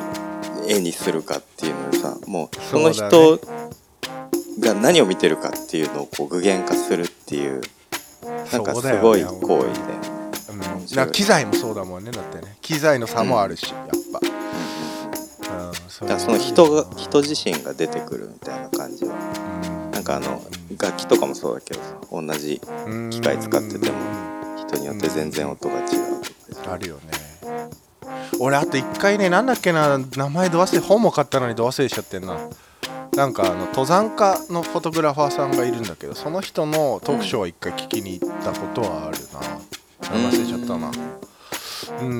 [0.67, 3.39] 絵にするかっていうのでさもうその人
[4.59, 7.61] が何を見てるかっていうのをこう具現化するっていう
[8.51, 9.79] なんかすごい行為で、
[10.51, 10.95] うん。
[10.95, 12.57] なんか機材もそうだもんねだってね。
[12.61, 14.19] 機材の差もあるし、やっぱ、
[15.67, 19.16] うん、そだからその人が人自身が出てくるみたいな感じは
[20.07, 20.41] かあの
[20.81, 23.97] 楽器とかもそうだけどさ同じうん機械使ってても
[24.57, 25.85] 人によって全然音が違う
[26.49, 26.73] とか。
[26.73, 27.01] あるよね。
[28.39, 32.37] 俺あと一回ねなんだっけな名前ど忘れ本も買ったのにど忘れしちゃってんな。
[33.15, 40.89] なんかあの登山家のフォトグラファーさんがいるんだけどその人のトークショーは一回聞きに行ったことはあるな、忘れちゃったな。
[40.89, 40.93] うん、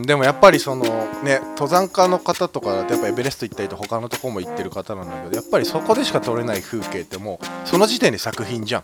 [0.06, 0.84] でもやっぱりその
[1.24, 8.84] ね登山家の方とかだとやっぱエベレスト行ったりと他のとこも行ってる方なんだけどやっぱりそこでしか撮れない風景ってもうその時点で作品じゃん。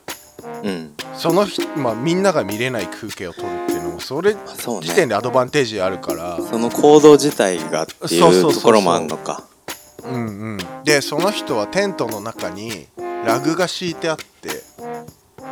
[0.64, 0.94] うん。
[1.16, 6.38] その日、まあ、みんなが見れない風景を撮るっていうのもそれ時点でアドバンテージあるから。
[6.38, 9.44] その行動自体がっていそうところもあんのか。
[10.04, 10.58] うんうん。
[10.84, 12.88] でその人はテントの中に
[13.26, 14.50] ラグが敷いてあって。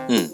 [0.10, 0.30] うん。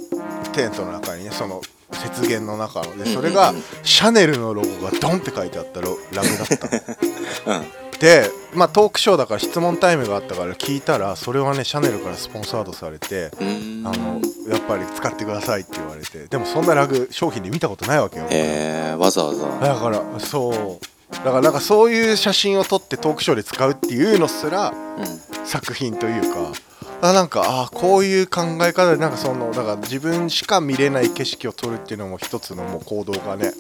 [0.54, 1.62] テントの中にねその
[1.94, 7.60] 雪原の中のでそれがシャネルのロゴがドンって書いてあったロラグだったの。
[7.60, 7.66] うん。
[8.00, 18.28] でまあトークショーだから質問タイムがあったから聞いたらそれはねシャネルからスポンサードされてあのやっぱり使ってくださいって言われてでもそんなラグ商品で見たことないわけよ。
[18.30, 19.48] えー、わざわざ。
[19.60, 21.16] だからそう。
[21.16, 25.46] だからなんかそういう写真を撮ってトークショーで使うっていうのすらうん。
[25.48, 26.52] 作品というか
[27.02, 33.52] あなんかあこういう考え方でなんかそのだから自分しか見れない景色を撮るっていうのも一つのもう行動がね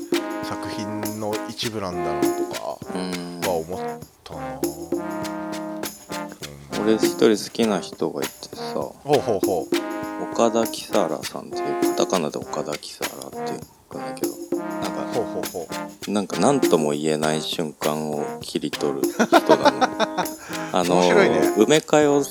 [0.44, 3.38] 作品の一部なんだなとかうん。
[3.48, 3.80] は思っ
[4.24, 4.42] たな、
[6.82, 8.74] 俺一人好きな人がいてさ。
[8.74, 10.34] ほうほうほう。
[10.34, 13.60] 岡田キサラさんっていうカタカナで岡田キサラっていうん
[14.00, 14.34] だけど。
[14.58, 15.68] なんかほうほうほ
[16.08, 16.12] う。
[16.12, 19.80] なんか何とも言えない瞬間を切り取る人なの。
[20.74, 21.54] あのね。
[21.58, 22.24] 梅かよ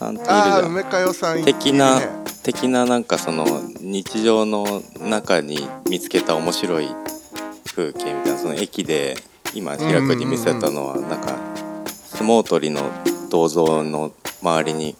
[0.00, 0.70] さんっているじゃん。
[0.70, 2.00] 梅かよさん的な
[2.42, 3.44] 的ななんかその
[3.80, 6.88] 日常の中に見つけた面白い
[7.76, 9.16] 風景みたいなその駅で
[9.54, 11.36] 今平君に見せたのはなんか
[11.84, 12.80] 相撲取りの
[13.30, 14.96] 銅像の周りに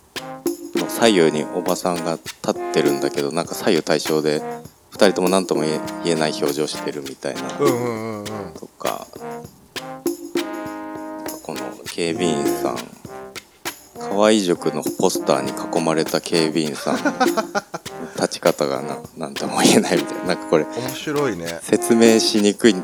[0.74, 4.42] の左右におばさんが立ってるんだけどなんか左右対称で
[4.92, 7.42] 2人とも何とも言えない表情してるみたいな
[8.54, 9.06] とか
[11.42, 12.99] この警備員さん
[14.00, 17.12] 河合塾のポスターに囲まれた警備員さんの
[18.16, 20.24] 立ち方がななんとも言えないみたいな。
[20.24, 21.58] なんかこれ面白いね。
[21.62, 22.82] 説明しにくい言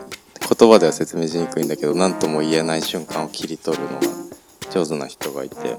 [0.69, 4.01] 葉では説明しにくいんだけど何とも言えない瞬間を切り取るのが
[4.71, 5.77] 上手な人がいて。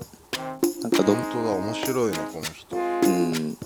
[0.81, 2.75] なんかど本当だ面白いねこの人。
[2.75, 3.57] うん。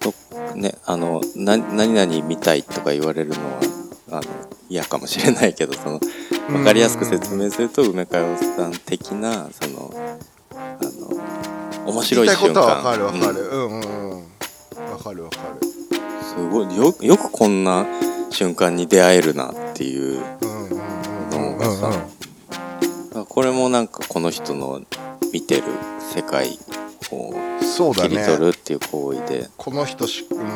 [0.00, 3.60] どねあのな何々見たいとか言われるのは
[4.12, 4.22] あの
[4.68, 6.00] 嫌かもしれないけどその
[6.48, 10.05] 分かりやすく説明すると梅かよさん的なその
[11.86, 13.42] 面白い瞬間言いたいことはわかるわかうんる。
[13.42, 13.68] うん。
[13.68, 14.18] うんうん。
[14.92, 15.66] わかるわかる。
[16.22, 16.76] すごい。
[16.76, 17.86] よよくこんな
[18.30, 20.22] 瞬間に出会えるなっていう。
[20.42, 20.80] うんうんうん
[21.30, 21.52] うん。
[21.52, 24.82] のがさ、これもなんかこの人の
[25.32, 25.62] 見てる
[26.14, 26.58] 世界
[27.10, 27.32] を
[27.94, 30.46] 切り取るねっていう行為で、この人しうん。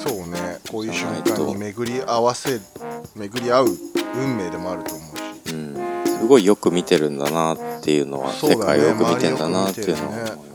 [0.00, 0.58] そうね。
[0.70, 2.58] こういう瞬じゃないと間に巡り合わせ
[3.14, 3.66] 巡り合う
[4.14, 5.16] 運命でもあると思う
[5.48, 5.54] し。
[5.54, 5.74] うん、
[6.06, 8.38] すごいよく見てるんだなっていうのは、ね。
[8.40, 10.49] 世界をよく見てんだなっていうのは思う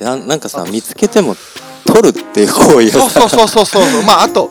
[0.00, 1.36] でななんかさ見つけても
[1.84, 3.82] 撮るっていう行為そうそうそうそうそう。
[4.04, 4.50] まああと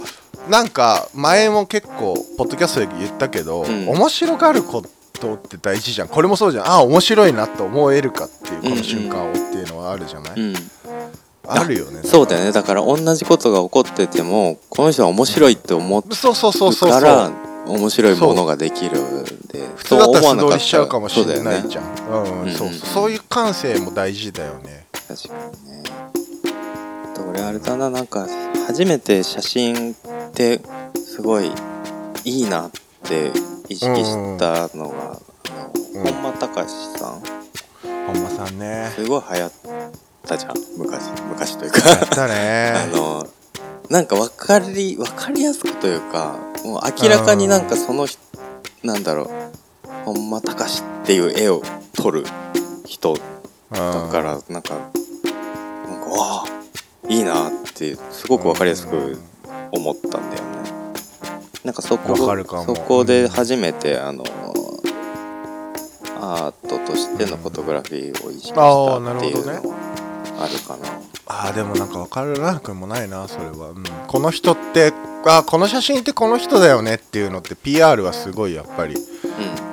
[0.49, 3.89] なんか前も結構ポッドキャストで言ったけど、ん。
[3.89, 4.83] 面白がるこ
[5.19, 6.07] とって大事じゃん。
[6.07, 6.67] これもそうじゃん。
[6.67, 10.55] あ面白いなと思えるかっていうこの瞬間をっていうのはあるじゃない、うん、
[11.47, 12.01] あるよね。
[12.03, 12.51] そうだよね。
[12.51, 17.01] だから同じことが起こっててもこの人は面白いって思ってそうそうそうそうそう。
[17.01, 17.31] から
[17.67, 21.83] 面白いものができるんで普通だったら素通りしちゃうかもしれないじゃん。
[22.93, 24.78] そういう感性も大事だよね
[25.09, 25.33] 確か
[25.65, 25.83] にね
[27.03, 28.27] あと俺あれだななんか
[28.67, 29.95] 初めて写真っ
[30.35, 30.61] て
[30.95, 31.51] すごい
[32.23, 32.71] いいなっ
[33.03, 33.31] て
[33.69, 35.19] 意識したのが、
[35.95, 36.01] うん。
[36.01, 37.23] あの本間隆さん。
[38.05, 38.91] 本間さんね。
[38.95, 39.51] すごい流行っ
[40.27, 41.09] たじゃん昔。
[41.27, 41.89] 昔というか。
[41.89, 43.27] やった あねの
[43.89, 48.19] なんか分かり分かりやすくというかもう明らかになんかその人
[48.83, 49.29] なんだろう
[50.05, 52.23] 本間隆っていう絵を撮る
[52.85, 53.17] 人
[53.71, 54.71] だからなんかなんか
[56.09, 56.45] わあ
[57.07, 59.19] いいなってすごく分かりやすく
[59.71, 60.49] 思ったんだよね。
[61.63, 64.23] なんかそこそこで初めてあの
[66.21, 68.61] アートとしてのフォトグラフィーを意識した
[68.97, 69.61] っていうのは
[70.39, 71.09] あるかな。
[71.31, 74.91] あーでもなんか分からなくもないなそれは、うん、この人って
[75.25, 78.95] あこの写真ってこの人だよねっていうのって PR はすごいやっぱり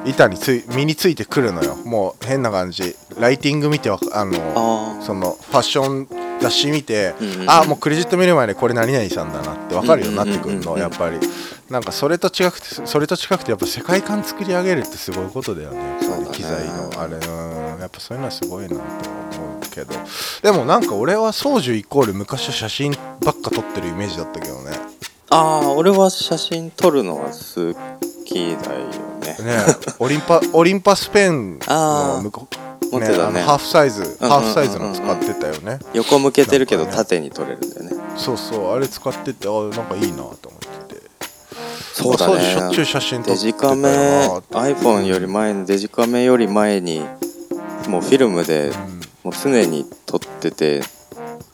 [0.04, 1.76] 板につい身についてくるのよ。
[1.76, 6.09] もう変な感じライティング見てわあのあそのファッション
[6.40, 11.18] 雑誌見て、うんうんあもうクレジット見る前でこれ何々さんだなって分かるようになってくるのやっぱり。
[11.70, 15.81] なんかそれと違くてそれと近くてやっぱ世界観作り上げるってすごいことだよね。
[16.33, 17.16] 機材のあれ。
[17.16, 17.81] うん。
[17.81, 18.83] やっぱそういうのはすごいなとは
[19.37, 19.94] 思うけど。
[20.42, 22.92] でもなんか俺は宗樹イコール昔は写真
[23.24, 24.72] ばっか撮ってるイメージだったけどね。
[25.31, 27.74] ああ俺は写真撮るのは好
[28.24, 28.87] きだよ
[29.20, 29.37] ね。
[29.40, 29.64] ねね
[29.98, 32.48] オリンパオリンパスペンの向こ
[32.90, 33.40] 持ってたね。
[33.40, 35.78] ハーフサイズ、ハーフサイズの使ってたよね。
[35.94, 37.92] 横向けてるけど縦に取れるんだよね。
[38.16, 40.34] そうそうあれ使っててあなんかいいなと思っ
[40.88, 41.02] てて。
[41.94, 43.40] そうだ当時しょっちゅうね写真撮デって。
[43.40, 43.88] たジカメ
[44.50, 47.00] iPhone より前にデジカメより前に
[47.88, 48.70] もうフィルムで
[49.22, 50.82] もう常に撮ってて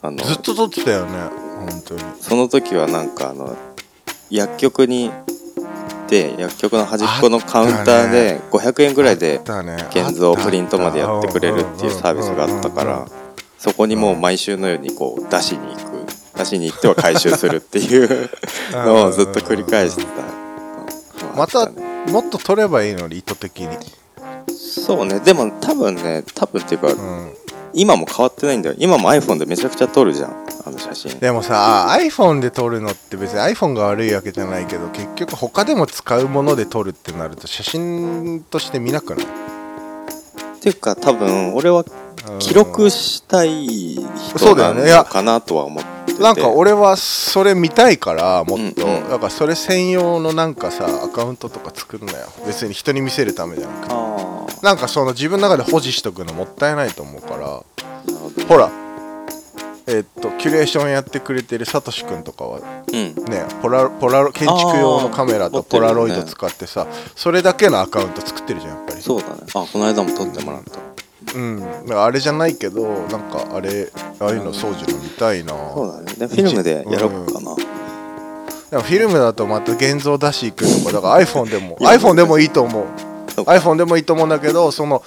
[0.02, 1.12] あのずっと撮ってたよね
[1.66, 2.02] 本当に。
[2.20, 3.56] その時はなんかあの
[4.30, 5.10] 薬局に
[6.12, 9.40] で薬局の端っこのカウンターで500円ぐらいで
[9.90, 13.08] 現像プリントまでやってくれるっていうサービスがあったから
[13.56, 18.28] そこにもう毎週のようにこう出しに行く出しに行っては回収するっていう
[18.72, 20.08] のをずっと繰り返してた。
[21.34, 23.68] またねもっと撮ればいいのに意図的に。
[24.54, 25.20] そうね。
[25.20, 27.34] でも多分ね多分っていうかうん
[27.74, 28.76] 今も変わってないんだよ。
[28.78, 30.46] 今も iPhone でめちゃくちゃ撮るじゃん。
[30.64, 31.18] あの写真。
[31.18, 39.24] でもさ iPhone で撮るのって別に iPhone が悪いわけじゃないけど結局他でも使うもので撮るってなると写真として見なくない？
[39.24, 39.28] っ
[40.60, 41.84] ていうか多分俺はうん
[42.38, 46.22] 記録したい人なのかなとは思ってて。
[46.22, 49.08] なんか俺はそれ見たいからもっと、うんうん。
[49.08, 52.18] だからそれ専用のなんかさアカウントとか作るのよ。
[52.46, 53.94] 別に人に見せるためじゃなくて。
[53.94, 57.62] あなんかその自分の中で保持しとくのもったいないと思うから。
[58.46, 58.70] ほら。
[59.88, 63.14] えっとキュレーションやってくれてるサトシ君とかはうん。
[63.24, 69.02] ねポラポラロ建築用のカメラとポラロイド使ってさ、それだけのアカウント作ってるじゃんやっぱり。
[69.02, 69.34] そうだね。
[69.54, 70.78] あこの間も撮ってもらった
[71.34, 71.64] うん。
[71.92, 73.88] あれじゃないけどなんかあれ
[74.20, 75.52] ああいうの掃除の見たいな。
[75.74, 76.14] そうだね。
[76.14, 77.56] でフィルムでやろうかな。
[78.70, 82.86] でもフィルムだとまた現像出し行くとかだから iPhone でも iPhone でもいいと思う。
[83.42, 85.02] iPhone でもいいと思うんだけどその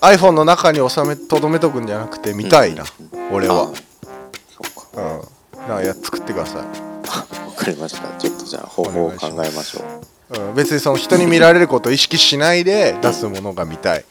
[0.00, 2.84] iPhone の中に収めとどめとくんじゃなくて見たいな、
[3.32, 3.62] 俺は。
[3.62, 5.00] あそっか。
[5.56, 5.60] うん。
[5.68, 6.62] なんかや作ってください。
[6.62, 6.64] わ
[7.56, 8.08] かりました。
[8.18, 10.08] ちょっとじゃあ方法を考えましょう。
[10.50, 14.04] うん、別にその人に見られることを意識しないで出すものが見たい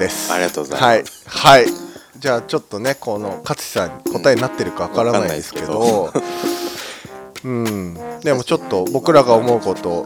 [0.00, 0.32] です。
[0.32, 1.62] ありがとうございますはい。
[1.62, 1.90] はい。
[2.18, 6.12] じゃあちょっとね、この勝さん答えになってるかわからないですけど、
[7.44, 10.04] うん、でもちょっと僕らが思うこと、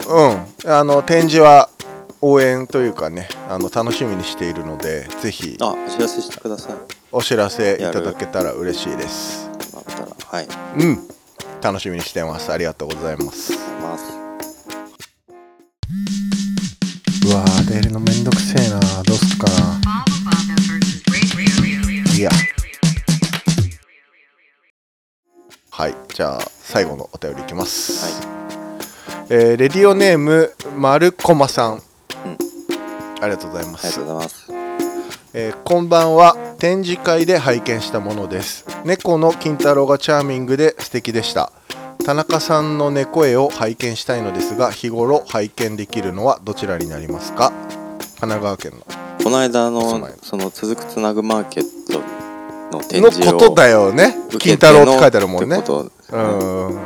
[0.65, 1.71] うん、あの展示は
[2.21, 6.75] 応援というかね、あの楽しみにしているので、ぜひあお知らせしてください
[7.11, 9.51] お知らせいただけたら嬉しいです。
[10.31, 10.99] はいうん、
[11.61, 12.53] 楽しみにしてます。
[12.53, 13.53] ありがとうございます。
[13.83, 14.25] ます
[17.27, 18.64] うわー、出るのめんどくせえ
[22.25, 22.31] や。
[25.71, 28.23] はい、じゃあ最後のお便りいきます。
[29.29, 31.83] えーレディオネームまるこまさん、
[33.21, 33.87] ありがとうございます。
[33.87, 34.53] ありがとうございます。
[35.33, 36.37] えーこんばんは。
[36.59, 38.67] 展示会で拝見したものです。
[38.85, 41.53] 猫の金太郎がチャーミングで素敵でした。
[42.05, 47.53] 田中さんの猫絵を拝見したいのですが日頃拝見できるのはどちらになりますか？
[48.21, 48.79] 神奈川県の。
[49.25, 49.81] この間の。
[50.23, 52.01] その続くつなぐマーケット
[52.73, 54.17] の展の示をことだよね。
[54.29, 55.63] 受金太郎って書いてあるもんね。
[56.13, 56.81] うん。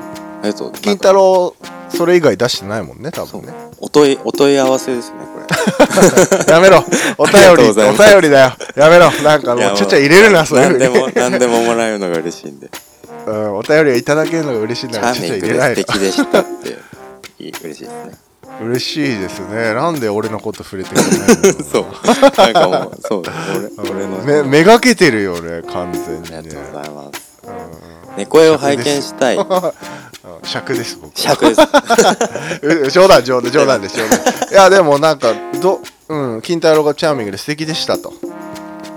[0.83, 1.55] 金太郎
[1.89, 3.53] それ以外出してないもんね多分ね。
[3.81, 5.41] お問いお問い合わせですねこ
[6.47, 6.53] れ。
[6.53, 6.85] やめろ。
[7.19, 8.53] お便ありお便りだよ。
[8.77, 9.11] やめろ。
[9.23, 10.81] なんかもうちゃちゃ入れるなそういうふうに。
[10.81, 12.71] 何でも何でももらえるのが嬉しいんで。
[13.27, 16.89] うんお便りをいただけるのが嬉しいんチだからちゃちゃャーミングで入れないの素敵でしたって。
[17.39, 18.28] 嬉しいですね
[18.61, 19.75] 嬉しいですね。
[19.75, 21.19] なんで俺のこと触れてくれない
[21.55, 21.87] の そう。
[22.37, 23.23] なんかもうそう
[23.81, 24.19] 俺俺の。
[24.25, 26.37] めめがけてるよね完全にね。
[26.39, 27.29] ありがとうございます。
[28.17, 29.37] 猫絵を拝見したい。
[29.37, 29.47] うん。
[30.43, 31.61] 尺です僕尺です。
[32.63, 34.19] う 冗談冗談冗談です冗談
[34.51, 38.13] いやでもなんかどうん金太郎がチャーミングで素敵でしたと。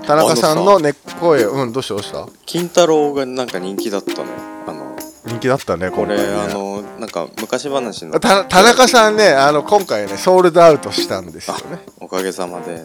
[0.06, 2.26] 田中さんの猫絵うんどうしたどうした？
[2.44, 4.24] 金太郎がなんか人気だったのよ。
[4.66, 4.91] あの
[5.26, 6.22] 人気だったねこれね。
[6.34, 8.18] あのなんか昔話の。
[8.18, 11.80] た田中さんねあの今回ねソールドアウトしたんですよね。
[12.00, 12.72] おかげさまで。
[12.72, 12.82] はい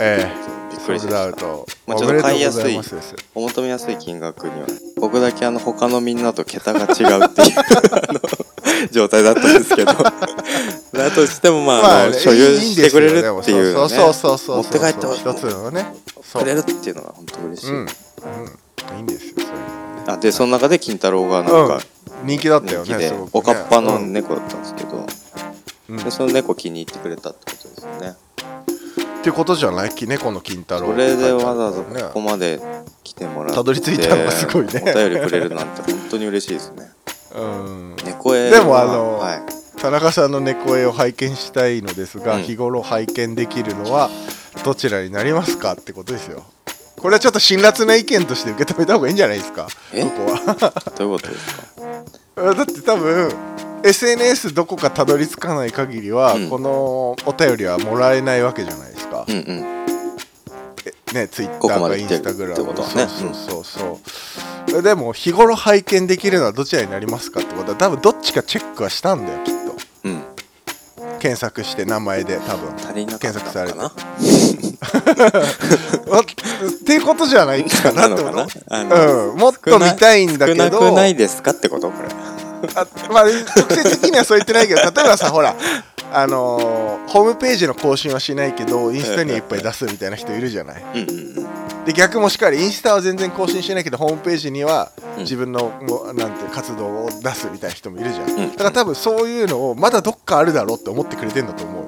[0.00, 0.30] ええ。
[0.44, 1.66] そうびっくソールドアりしましたウト。
[1.86, 2.80] まあちょっと買いやすい
[3.34, 4.66] お求めやすい金額には。
[5.00, 6.84] 僕だけあの他のみんなと桁が違
[7.18, 9.92] うっていう 状態だったんですけど。
[10.92, 14.56] だとしてもまあ,、あのね所有してくれるっていう、ね、そうそうそうそう。
[14.58, 15.94] 持って帰って一つのね。
[16.38, 21.80] くれるっていうのが本当嬉しい、うん、うん、いいんですよそういうのはねあでその中で金太郎がなんか
[22.22, 23.12] うん、人気だったよねね。
[23.32, 25.06] おかっぱのうん猫だったんですけど、
[25.88, 25.96] うん。
[25.98, 28.16] でその猫気に入ってくれたってことですよね。
[29.20, 29.90] っていうことじゃない？
[29.90, 30.88] き猫の金太郎。
[30.88, 32.02] それでわざわざね。
[32.02, 32.60] ここまで
[33.04, 34.82] 来てもらってたどり着いたのがすごいね。
[34.84, 36.90] お便りくれるなんて本当に嬉しいですね。
[37.36, 37.96] うん。
[38.04, 39.42] 猫絵はでもあのはい、
[39.80, 42.42] 田中さんの猫絵を拝見したいのですが、うん。
[42.42, 44.10] 日頃拝見できるのは
[44.64, 46.44] どちらになりますかってことですよ
[47.02, 49.66] これはちょっと辛辣な意見として受け止めた方がいいんじゃないですか？
[49.92, 50.04] え？
[50.04, 50.72] ここは。
[50.96, 51.54] どういうことです
[52.36, 52.54] か？
[52.54, 53.32] だって多分
[53.84, 56.48] SNS どこかたどり着かない限りは、うん。
[56.48, 59.84] このお便りはもらえないわけじゃないですか、うんうん。
[61.12, 63.08] えねツイッターかインスタグラムとはね。
[63.08, 64.00] そうそうそう
[64.70, 69.54] そう、でも日頃拝見できるのはどちらになりますかってことは多分どっちかチェックはしたんだよきっ
[70.04, 70.20] うん。
[70.20, 70.24] と
[71.18, 72.74] 検索して名前で多分。
[72.76, 73.84] 足りなかったのかな？
[73.86, 73.92] あ
[76.72, 78.46] っていうことじゃないかなってこと？
[79.30, 80.64] うん、もっと見たいんだけど。
[80.64, 81.90] 少なくないですかってこと？
[81.90, 82.08] これ。
[82.74, 83.32] あまあ直
[83.76, 85.56] 接的にはそう言ってないけど 例えばさほら
[86.12, 90.82] あのーホームページの更新はしないけどインスタにはいっぱい出すみたいな人いるじゃない？
[91.84, 95.22] で逆もしっかりインスタは全然更新しないけどホームページにはうん。
[95.24, 98.50] 自分のもうなんて活動を出すみたいな人もいるじゃん、ん。
[98.52, 101.84] だから多分そういうのをまだどっかあるだろうって思ってくれてんだと思う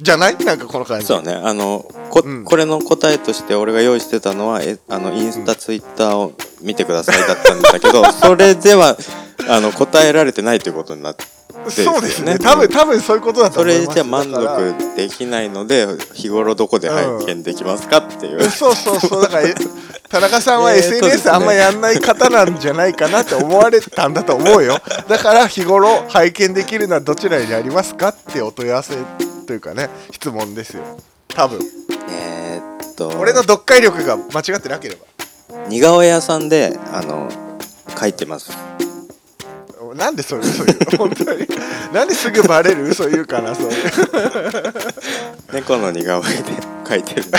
[0.00, 0.36] じゃない？
[0.38, 1.06] なんかこの感じ。
[1.06, 1.32] そうね。
[1.32, 2.44] あのこ,、うん。
[2.44, 6.32] これの答えとして俺が用意してたのはえあのインスタ、ツイッターを
[6.62, 8.96] 見てくださいだったんだけどそれでは
[9.48, 11.24] あの答えられてないということになって
[11.70, 12.32] そうですね。
[12.32, 13.88] うん多分多分そういうことだとそ思います。
[13.88, 19.22] れじゃ満足できないので日頃どこで拝見できますかっていう、そうそうそう。
[19.22, 19.54] だからえ
[20.08, 24.78] 田中さんは SNS あんまやんない方なんじゃないかなって思われたんだと思うよ。
[25.08, 28.94] だから日頃拝見できるのはどちらにありますかってお問い合わせ
[29.44, 30.82] というかね質問ですよ。
[31.28, 31.60] 多分。
[32.10, 33.08] えーっと。
[33.18, 35.04] 俺の読解力が間違ってなければ。
[35.68, 37.28] 似顔絵屋さんであの
[37.98, 38.52] 書いてます。
[39.94, 41.46] なんでそれ嘘言うの本当に。
[41.92, 42.88] なんですぐバレる？
[42.88, 43.74] 嘘言うかなそういう。
[45.52, 46.34] 猫の似顔絵で
[46.88, 47.22] 書いてる。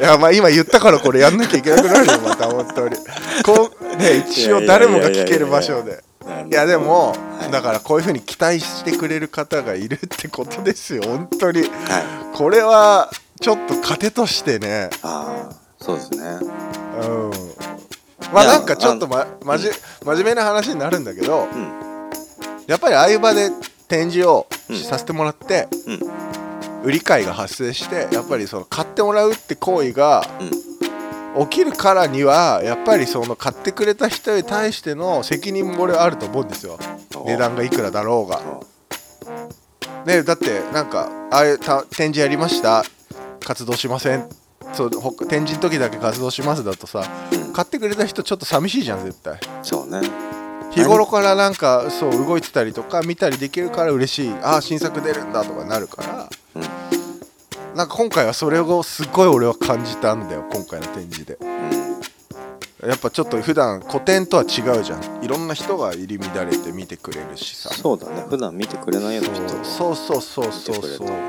[0.00, 2.96] いやまあ今言ったからこれやんなきゃいけなくなるよまた本当に。
[3.44, 6.04] こうね一応誰もが聞ける場所で
[6.50, 7.50] いやでも、はい。
[7.50, 11.60] だからこういうふうに期待してくれる方がいるってことですよ本当に。
[11.62, 11.70] はい。
[12.36, 13.10] これは
[13.40, 14.90] ちょっと糧としてね。
[15.02, 16.18] ああそうですね。
[17.02, 17.30] うん。
[18.32, 19.68] まあなんかちょっと、ま、まじ
[20.04, 22.10] 真面目な話になるんだけどうん。
[22.66, 23.50] やっぱりああいう場で
[23.88, 24.76] 展示をうん。
[24.76, 26.82] させてもらって、うん。
[26.84, 30.24] 売り買いが発生してやっぱりその買ってもらうって行為が
[31.40, 36.78] 起きるからにはやっぱりその買ってくれた人に対しての責任も俺はあると思うんですよ。
[37.26, 38.40] 値段がいくらだろうが。
[40.06, 42.84] ねだってなんかああいうた展示やりました。
[43.44, 44.28] 活動しません。
[44.72, 49.38] そうほ展示の時だけ活動しますだとさうん買ってくれた人ちょっと寂しいじゃん絶対。
[49.62, 50.00] そうね。
[50.72, 54.34] 日頃からなんかそう動いてたりとか見たりできるから嬉しい。
[54.42, 56.28] ああ新作出るんだとかなるから。
[56.54, 56.58] う
[57.02, 57.05] ん
[57.76, 61.36] なんか今回はそれをすっごい俺は感じたんだよ今回の展示で。
[61.40, 61.66] うん
[62.86, 65.24] やっぱちょっと普段古典とは違うじゃん。
[65.24, 67.70] いろんな人が入り乱れて見てくれるしさ。
[67.70, 68.24] そうだね。
[68.28, 71.06] 普段見てくれないような人そうそうそうそうそう。
[71.08, 71.20] だか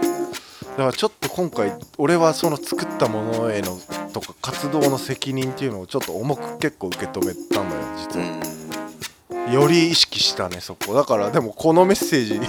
[0.77, 3.77] らちょっと今回俺はその作ったものへの
[4.13, 9.51] とか活動の責任っていうのをちょっと重く結構受け止めたんだよ実は、うん。
[9.51, 10.93] より意識したねそこ。
[10.93, 12.39] だからでもこのメッセージ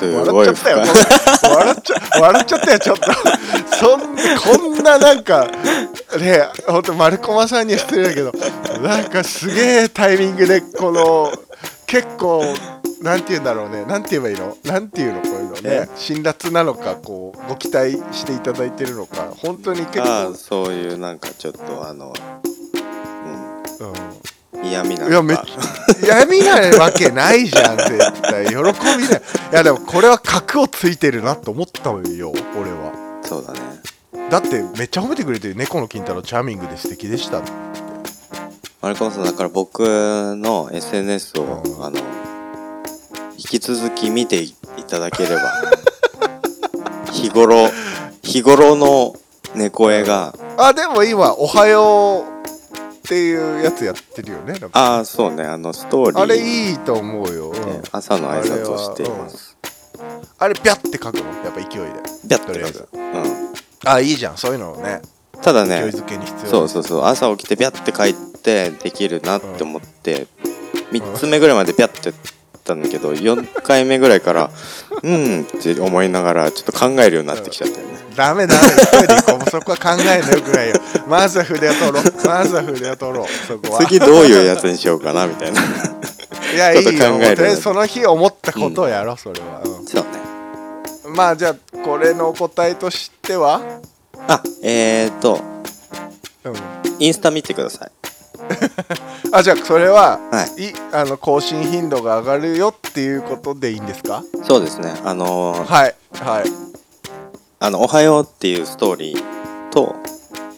[0.00, 0.78] す笑ごいっちゃったよ。
[0.78, 3.12] 笑っちゃ笑っちゃったよちょっと。
[3.76, 5.46] そんこんななんか
[6.18, 8.32] ねほんと丸駒さんには失礼だけど
[8.80, 11.32] なんかすげえタイミングでこの
[11.86, 12.44] 結構
[13.02, 13.84] なんて言うんだろうね。
[13.86, 14.56] なんて言えばいいの？
[14.64, 15.60] なんて言うのこういうのね。
[15.64, 20.08] え辛辣なのかこうご期待していただいてるのか本当に結構。
[20.08, 22.12] ああ、そういうなんかちょっとあの、
[22.44, 22.49] うん、
[24.62, 25.48] 嫌味なうん、いやめっのか
[25.94, 28.46] ちゃ闇なわけないじゃん絶対。
[28.46, 28.72] 喜びない
[29.52, 33.20] いやでもこれは格をついてるなと思ったのよ俺は。
[33.24, 33.60] そうだね。
[34.30, 37.42] だってめっちゃ褒めてくれてる猫の金太郎チャーミングで素敵でした
[38.80, 41.84] 丸川さんだから僕の SNS を、うん。
[41.84, 41.98] あの
[43.36, 44.54] 引き続き見てい
[44.86, 45.42] ただければ
[47.10, 47.70] 日頃
[48.22, 49.14] 日頃の
[49.54, 50.34] 猫絵が。
[50.56, 52.29] あでも今「おはよう」
[53.10, 55.42] っていうやつやってるよねああそうね。
[55.42, 56.20] あのストーリー。
[56.20, 59.56] あれいいと思うよ、うんで朝の挨拶をしています。
[60.38, 61.24] あれピャって書くの？
[61.44, 62.00] やっぱ勢いで。
[62.28, 62.88] ビャッと書く。
[62.92, 63.52] うん。
[63.84, 64.36] あいいじゃん。
[64.36, 65.02] そういうのをね。
[65.42, 66.50] ただね勢いづけに必要。
[66.50, 67.04] そうそうそう。
[67.04, 70.28] 朝起きてビャッて書いてできるなって思って
[70.92, 72.16] 3つ目ぐらいまでビャッて
[72.70, 74.50] たんだけど4回目ぐらいから
[75.02, 77.94] うんって思いながらちょっと考えるようになってきちゃったよね。
[78.16, 78.60] ダメダメ。
[78.60, 80.74] 一人こうそこは考えんのよくないよ。
[81.08, 82.26] まずは筆を取ろう。
[82.26, 83.26] まずは筆を取ろう。
[83.46, 83.78] そこは。
[83.80, 85.60] 次どういうやつにしようかなみたいな。
[85.62, 86.92] いやいいよ。
[86.92, 90.08] ちょっと考えるあえずその日思ったことをやろう、それは、そうね。
[91.04, 93.60] うんまあじゃあこれのお答えとしては？
[94.28, 95.40] あえーと。
[96.44, 96.54] うん。
[97.00, 97.90] インスタ見てください
[99.32, 100.62] あじゃあそれは、はい。
[100.68, 104.22] いあの更新頻度が上がるよっていうことでいいんですか？
[104.46, 104.92] そうですね。
[105.04, 106.44] あのーはいはい。
[107.60, 109.22] あの「おはよう」っていうストーリー
[109.70, 109.94] と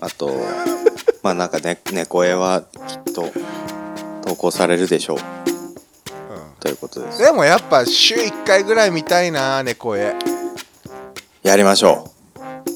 [0.00, 0.30] あと
[1.22, 3.26] まあなんかね猫絵はきっと
[4.26, 5.18] 投稿されるでしょう。
[6.60, 7.18] ということです。
[7.18, 10.14] でもやっぱ週1回ぐらい見たいな猫絵。
[11.42, 12.08] やりましょ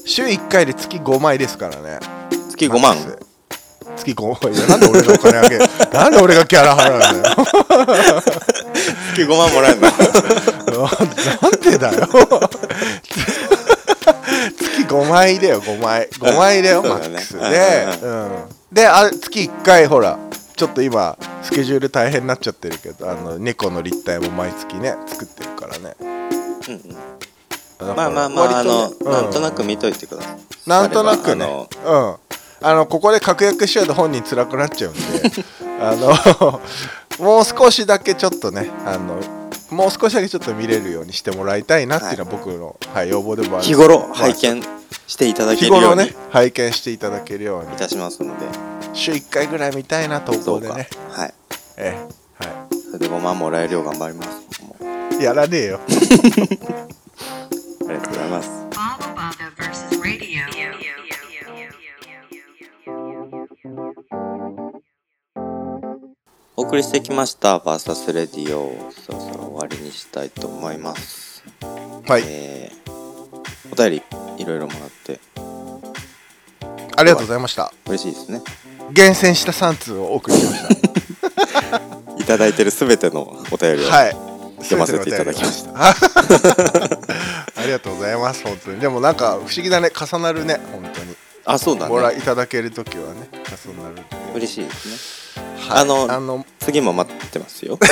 [0.05, 1.99] 週1回で月5枚ですからね。
[2.31, 2.97] う月5万？
[3.97, 4.39] 月5万
[4.69, 7.35] なんで俺がお金あげるなんで俺がキャラ払うんだよ。
[9.13, 10.87] 月5万もらえるの？
[11.41, 12.07] なんでだよ。
[14.57, 16.07] 月5枚だよ5枚。
[16.09, 17.37] 5枚だよマックス。
[17.37, 20.17] で、うん、であ月1回ほら
[20.55, 25.95] ちょっと今スケジュール大変になっちゃってるけどあの猫の立体も毎月ね作ってるからね。
[25.99, 26.07] うん
[26.73, 26.95] うん。
[27.79, 30.37] まあまあまあ、あの割とねなんとなうく見といてください。
[30.69, 31.67] なんとなくね。
[31.85, 32.15] うん
[32.61, 35.01] あのここで確約しちゃうと本人辛くなっちゃうんで
[35.79, 36.61] あの
[37.19, 39.19] もう少しだけちょっとねあの
[39.69, 44.63] もう少しだけちょっと見れるようにしてもらいたいなっていうのは僕の、はい、要望でもある日頃まあ拝見
[45.07, 47.73] していただけるように日頃ね拝見していただけるように。
[47.73, 48.45] いたしますので
[48.93, 51.33] 週1回ぐらい見たいな投稿でねはい。
[51.77, 51.97] え
[52.41, 55.23] えはそれで5万もらえるよう頑張ります。
[55.23, 55.79] やらねえよ。
[57.89, 58.56] ありがとうございます
[66.67, 71.41] 送りしてきました「バーサスレディオ」そろそろ終わりにしたいと思います。
[72.05, 72.23] はい。
[72.25, 72.87] えー
[73.69, 74.01] お便り
[74.37, 75.19] いろいろもらって。
[76.95, 77.71] ありがとうございました。
[77.85, 78.41] 嬉しいですね。
[78.91, 80.65] 厳選した3通をお送りしまし
[81.71, 81.81] た。
[82.23, 84.17] いただいてるすべてのお便りを、はい。
[84.59, 85.71] 読ませていただきました。
[85.71, 85.79] た
[87.61, 88.43] ありがとうございます。
[88.43, 88.79] 本当に。
[88.79, 91.15] でもなんか不思議だね重なるね本当に
[91.49, 94.03] あそうだご覧ねいただけるときはね重なるんで
[94.35, 95.41] 嬉しいですね。
[95.69, 95.81] はい。
[95.81, 97.79] あのあの次も待ってますよ。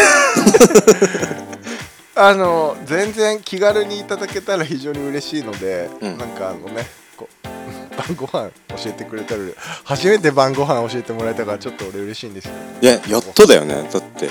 [2.16, 6.18] あの全然気軽にいただけたら非常に嬉しいので、うん。
[6.18, 6.86] なんかあのね
[7.16, 7.48] こう
[7.96, 9.42] 晩ご飯教えてくれたら
[9.86, 12.52] 初めて晩ご飯教えてもらえたからちょっと俺嬉しいんですよ、
[12.82, 14.30] いややっとだよねだって、う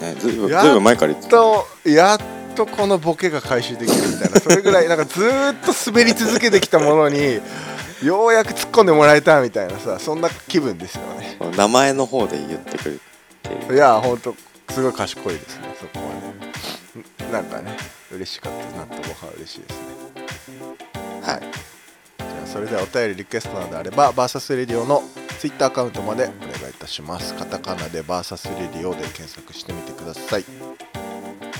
[0.00, 2.18] ね、ずいぶんずいやっとぶん前から言ってん、とやっ
[2.54, 7.40] とこのボケが回収できるみたいなそれぐらいなんかずーっと滑り続けてきたものに
[8.02, 11.36] ようやく突っ込んでもらえたみたいなさそんな気分ですよね。
[11.38, 12.98] た名前の方で言ってくるっ
[13.42, 14.34] ていういやほんと
[14.70, 17.30] すごい賢いですねそこはね。
[17.30, 17.76] んなんかね
[18.12, 19.86] 嬉しかった納豆ご飯嬉しいですね。
[21.22, 21.40] はい。
[21.40, 25.02] じゃあそれではお便りリクエストなどあればバーサスレディオの
[25.38, 26.26] ツイッターアカウントまでお
[26.60, 27.34] 願いいたします。
[27.34, 30.44] カタカナでバーサスレディオで検索してみてください。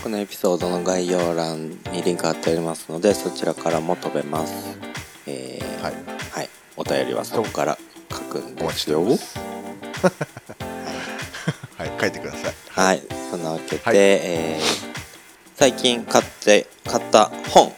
[0.03, 4.77] このエピソードの概要欄にリンク貼ってありますのでそちらからも飛べます。
[5.27, 6.10] えーはいはい、
[6.77, 7.77] お便りはそこから
[8.11, 9.37] 書くんお待ちしてます。
[11.77, 12.53] はい書いてください。
[12.69, 13.97] はいそんなわけで、はい。
[13.97, 14.91] えー
[15.55, 17.71] 最近買って買った本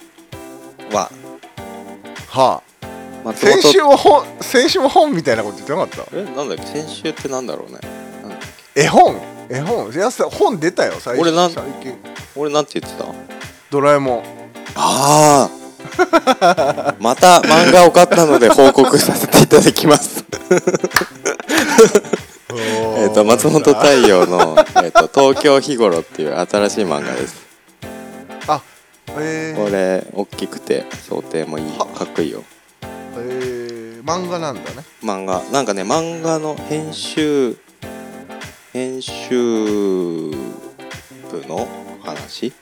[0.93, 1.11] は
[2.29, 2.63] はあ。
[3.25, 6.17] 松先週本も本先週も本みたいなこと言ってなかった？
[6.17, 6.65] えなんだっけ？
[6.81, 7.79] 先週ってなんだろうね。
[8.21, 8.39] なんだっ
[8.75, 9.19] 絵本？
[9.49, 9.91] 絵本？
[9.91, 11.91] いやさ本出たよ最俺なん最近。
[11.91, 11.97] け
[12.37, 13.09] 俺なんて言ってた？
[13.69, 14.23] ドラえもん。
[14.75, 15.62] ああ
[16.99, 20.25] また漫画を買ったので報告させていただきます。
[22.95, 27.35] えっと松本太陽の、えー、と東京日頃っていう新しい漫画です。
[28.47, 28.61] あ
[29.17, 31.85] えー、これ大きくて想定もいいは。
[31.85, 32.43] かっこいいよ。
[33.17, 34.83] えー、漫画なんだね。
[35.03, 35.41] 漫画。
[35.51, 37.57] なんかね漫画の編集
[38.71, 39.29] 編集
[41.31, 41.67] 部の
[42.03, 42.53] 話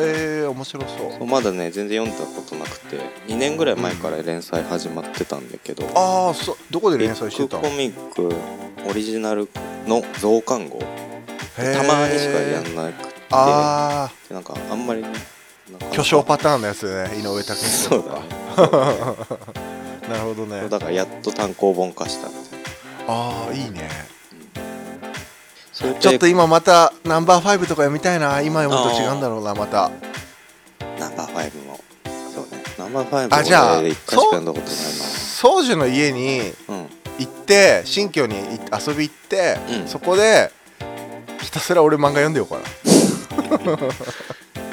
[0.00, 1.12] へえ面白そう。
[1.18, 7.62] そうまだね全然読んだことなくて2年ぐらい前から連載始まってたんだけど、ああそうどこでビ連載してたの？
[7.62, 9.48] ッグコミックオリジナル
[9.86, 10.78] の増刊号。
[11.56, 15.08] たまにしかやんなくてああなんかあんまりね
[15.90, 18.18] 巨匠パターンのやつね井上武彦そうとだ
[20.08, 20.68] なるほどね。
[20.68, 22.60] だからやっと単行本化したみたい
[23.08, 23.88] なああいいね
[25.76, 28.40] ちょっと今またナンバーファイブとか読みたいな。
[28.40, 29.90] 今読むと違うんだろうなまた。
[30.98, 31.78] ナンバーファイブも。
[32.34, 32.62] そうね。
[32.78, 36.54] ナンバーファイブあじゃあ宗樹の家に
[37.18, 39.88] 行って新居に遊び行って、うん。
[39.88, 40.50] そこで
[41.42, 42.62] ひたすら俺漫画読んでようかな。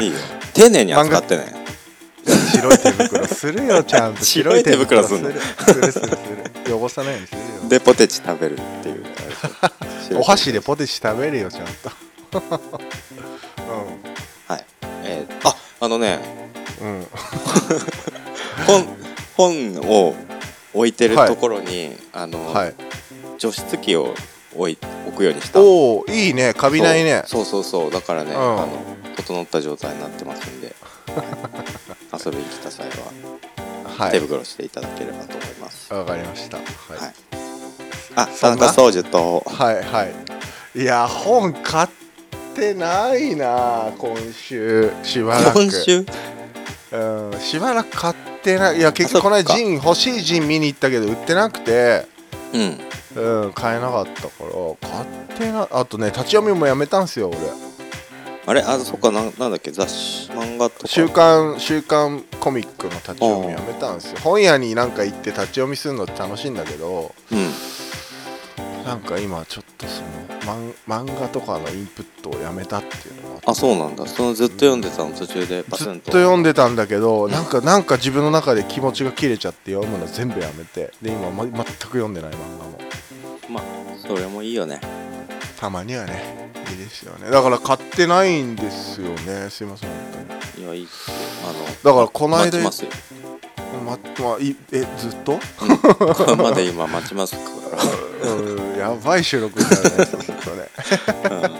[0.05, 0.17] いいよ。
[0.53, 1.53] 丁寧に扱ってね
[2.25, 4.23] 白い手袋するよちゃんと。
[4.23, 5.19] 白い手袋する。
[5.19, 6.09] するするす
[6.65, 6.77] る。
[6.77, 7.45] 汚さないようにするよ。
[7.67, 9.03] でポテチ食べるっていう
[10.15, 11.91] お箸でポテチ食べるよちゃんと。
[14.47, 14.65] はい。
[15.03, 16.19] えーああのね
[16.81, 16.99] うん。
[16.99, 17.07] う ん
[18.65, 18.87] 本
[19.35, 20.15] 本を
[20.73, 22.73] 置いてるはいところに、あの、はい。
[23.37, 24.13] 除湿機を
[24.55, 24.77] 置い
[25.07, 25.59] 置くようにした。
[25.59, 26.53] おおいいね。
[26.53, 27.23] カビないね。
[27.25, 27.91] そうそうそう。
[27.91, 28.37] だからね、うん。
[28.37, 28.69] あの
[29.15, 30.75] 整った状態になってますんで、
[31.15, 32.23] はい。
[32.25, 32.93] 遊びに来た際は
[33.97, 34.19] 手はい。
[34.19, 36.57] 袋していただければと思います、わかりました。
[36.57, 37.42] ははいい、
[38.15, 39.43] あ田中宗樹と。
[39.45, 40.81] はいはい。
[40.81, 41.87] いや本買っ
[42.53, 44.91] ってないな今週。
[45.01, 45.59] しばらく。
[45.59, 46.05] 今週？
[46.91, 48.77] うんしばらく買ってない。
[48.77, 52.05] いや結局この間ジン欲しいジン見に行ったけど売ってなくて。
[52.53, 52.79] うん。
[53.15, 54.87] うん買えなかったから。
[54.87, 57.39] 買ってなあとね立ち読みもやめたんすよ俺。
[58.45, 58.61] あれ？
[58.61, 59.09] あそっか。
[59.09, 59.71] なんなんだっけ？
[59.71, 60.29] 雑誌？
[60.29, 60.87] 漫画とか？
[60.87, 64.19] 週刊週刊コミックの立ち読みやめたんですよ。
[64.21, 67.15] 本屋になんか行って立ち読みするのって楽しいんだけど。
[67.31, 67.49] うん
[68.85, 70.07] なんか今ちょっとその
[70.41, 74.05] 漫漫画とかのインプットをやめたっていうのがあそうなんだ。
[74.05, 75.11] そのずっと読んでたの？
[75.11, 80.91] 途中でパずっとと読んでたんだけどなんかなんか自分の中で気持ちが切れちゃって読むの全部やめて。
[81.01, 82.79] で今、ま、全く読んでない漫画も。
[83.49, 83.63] まあ
[84.05, 84.81] それもいいよね。
[85.59, 86.51] たまにはね。
[86.71, 87.29] いいですよね。
[87.29, 89.49] だから買ってないんですよね。
[89.49, 89.97] すいません本
[90.55, 90.65] 当に。
[90.65, 91.15] いやいいっすよ。
[91.49, 92.89] あのだからこの間待ちますよ、
[93.85, 93.97] ま
[94.31, 95.39] まいえずっと？
[96.37, 97.41] まで今待ちますか
[98.23, 100.69] うん やばい収録になるねそうするとね
[101.23, 101.55] ら、うん。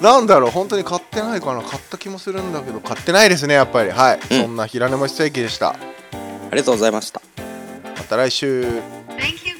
[0.00, 1.62] なんだろう本当に買ってないかな。
[1.62, 3.90] 買った気もするんだけど買ってないですねやっぱり。
[3.90, 4.42] はい、うん。
[4.42, 5.70] そんな平沼ステーキでした。
[5.70, 5.76] あ
[6.52, 7.20] りがとうございました。
[7.96, 8.62] また来週。
[9.18, 9.58] Thank you.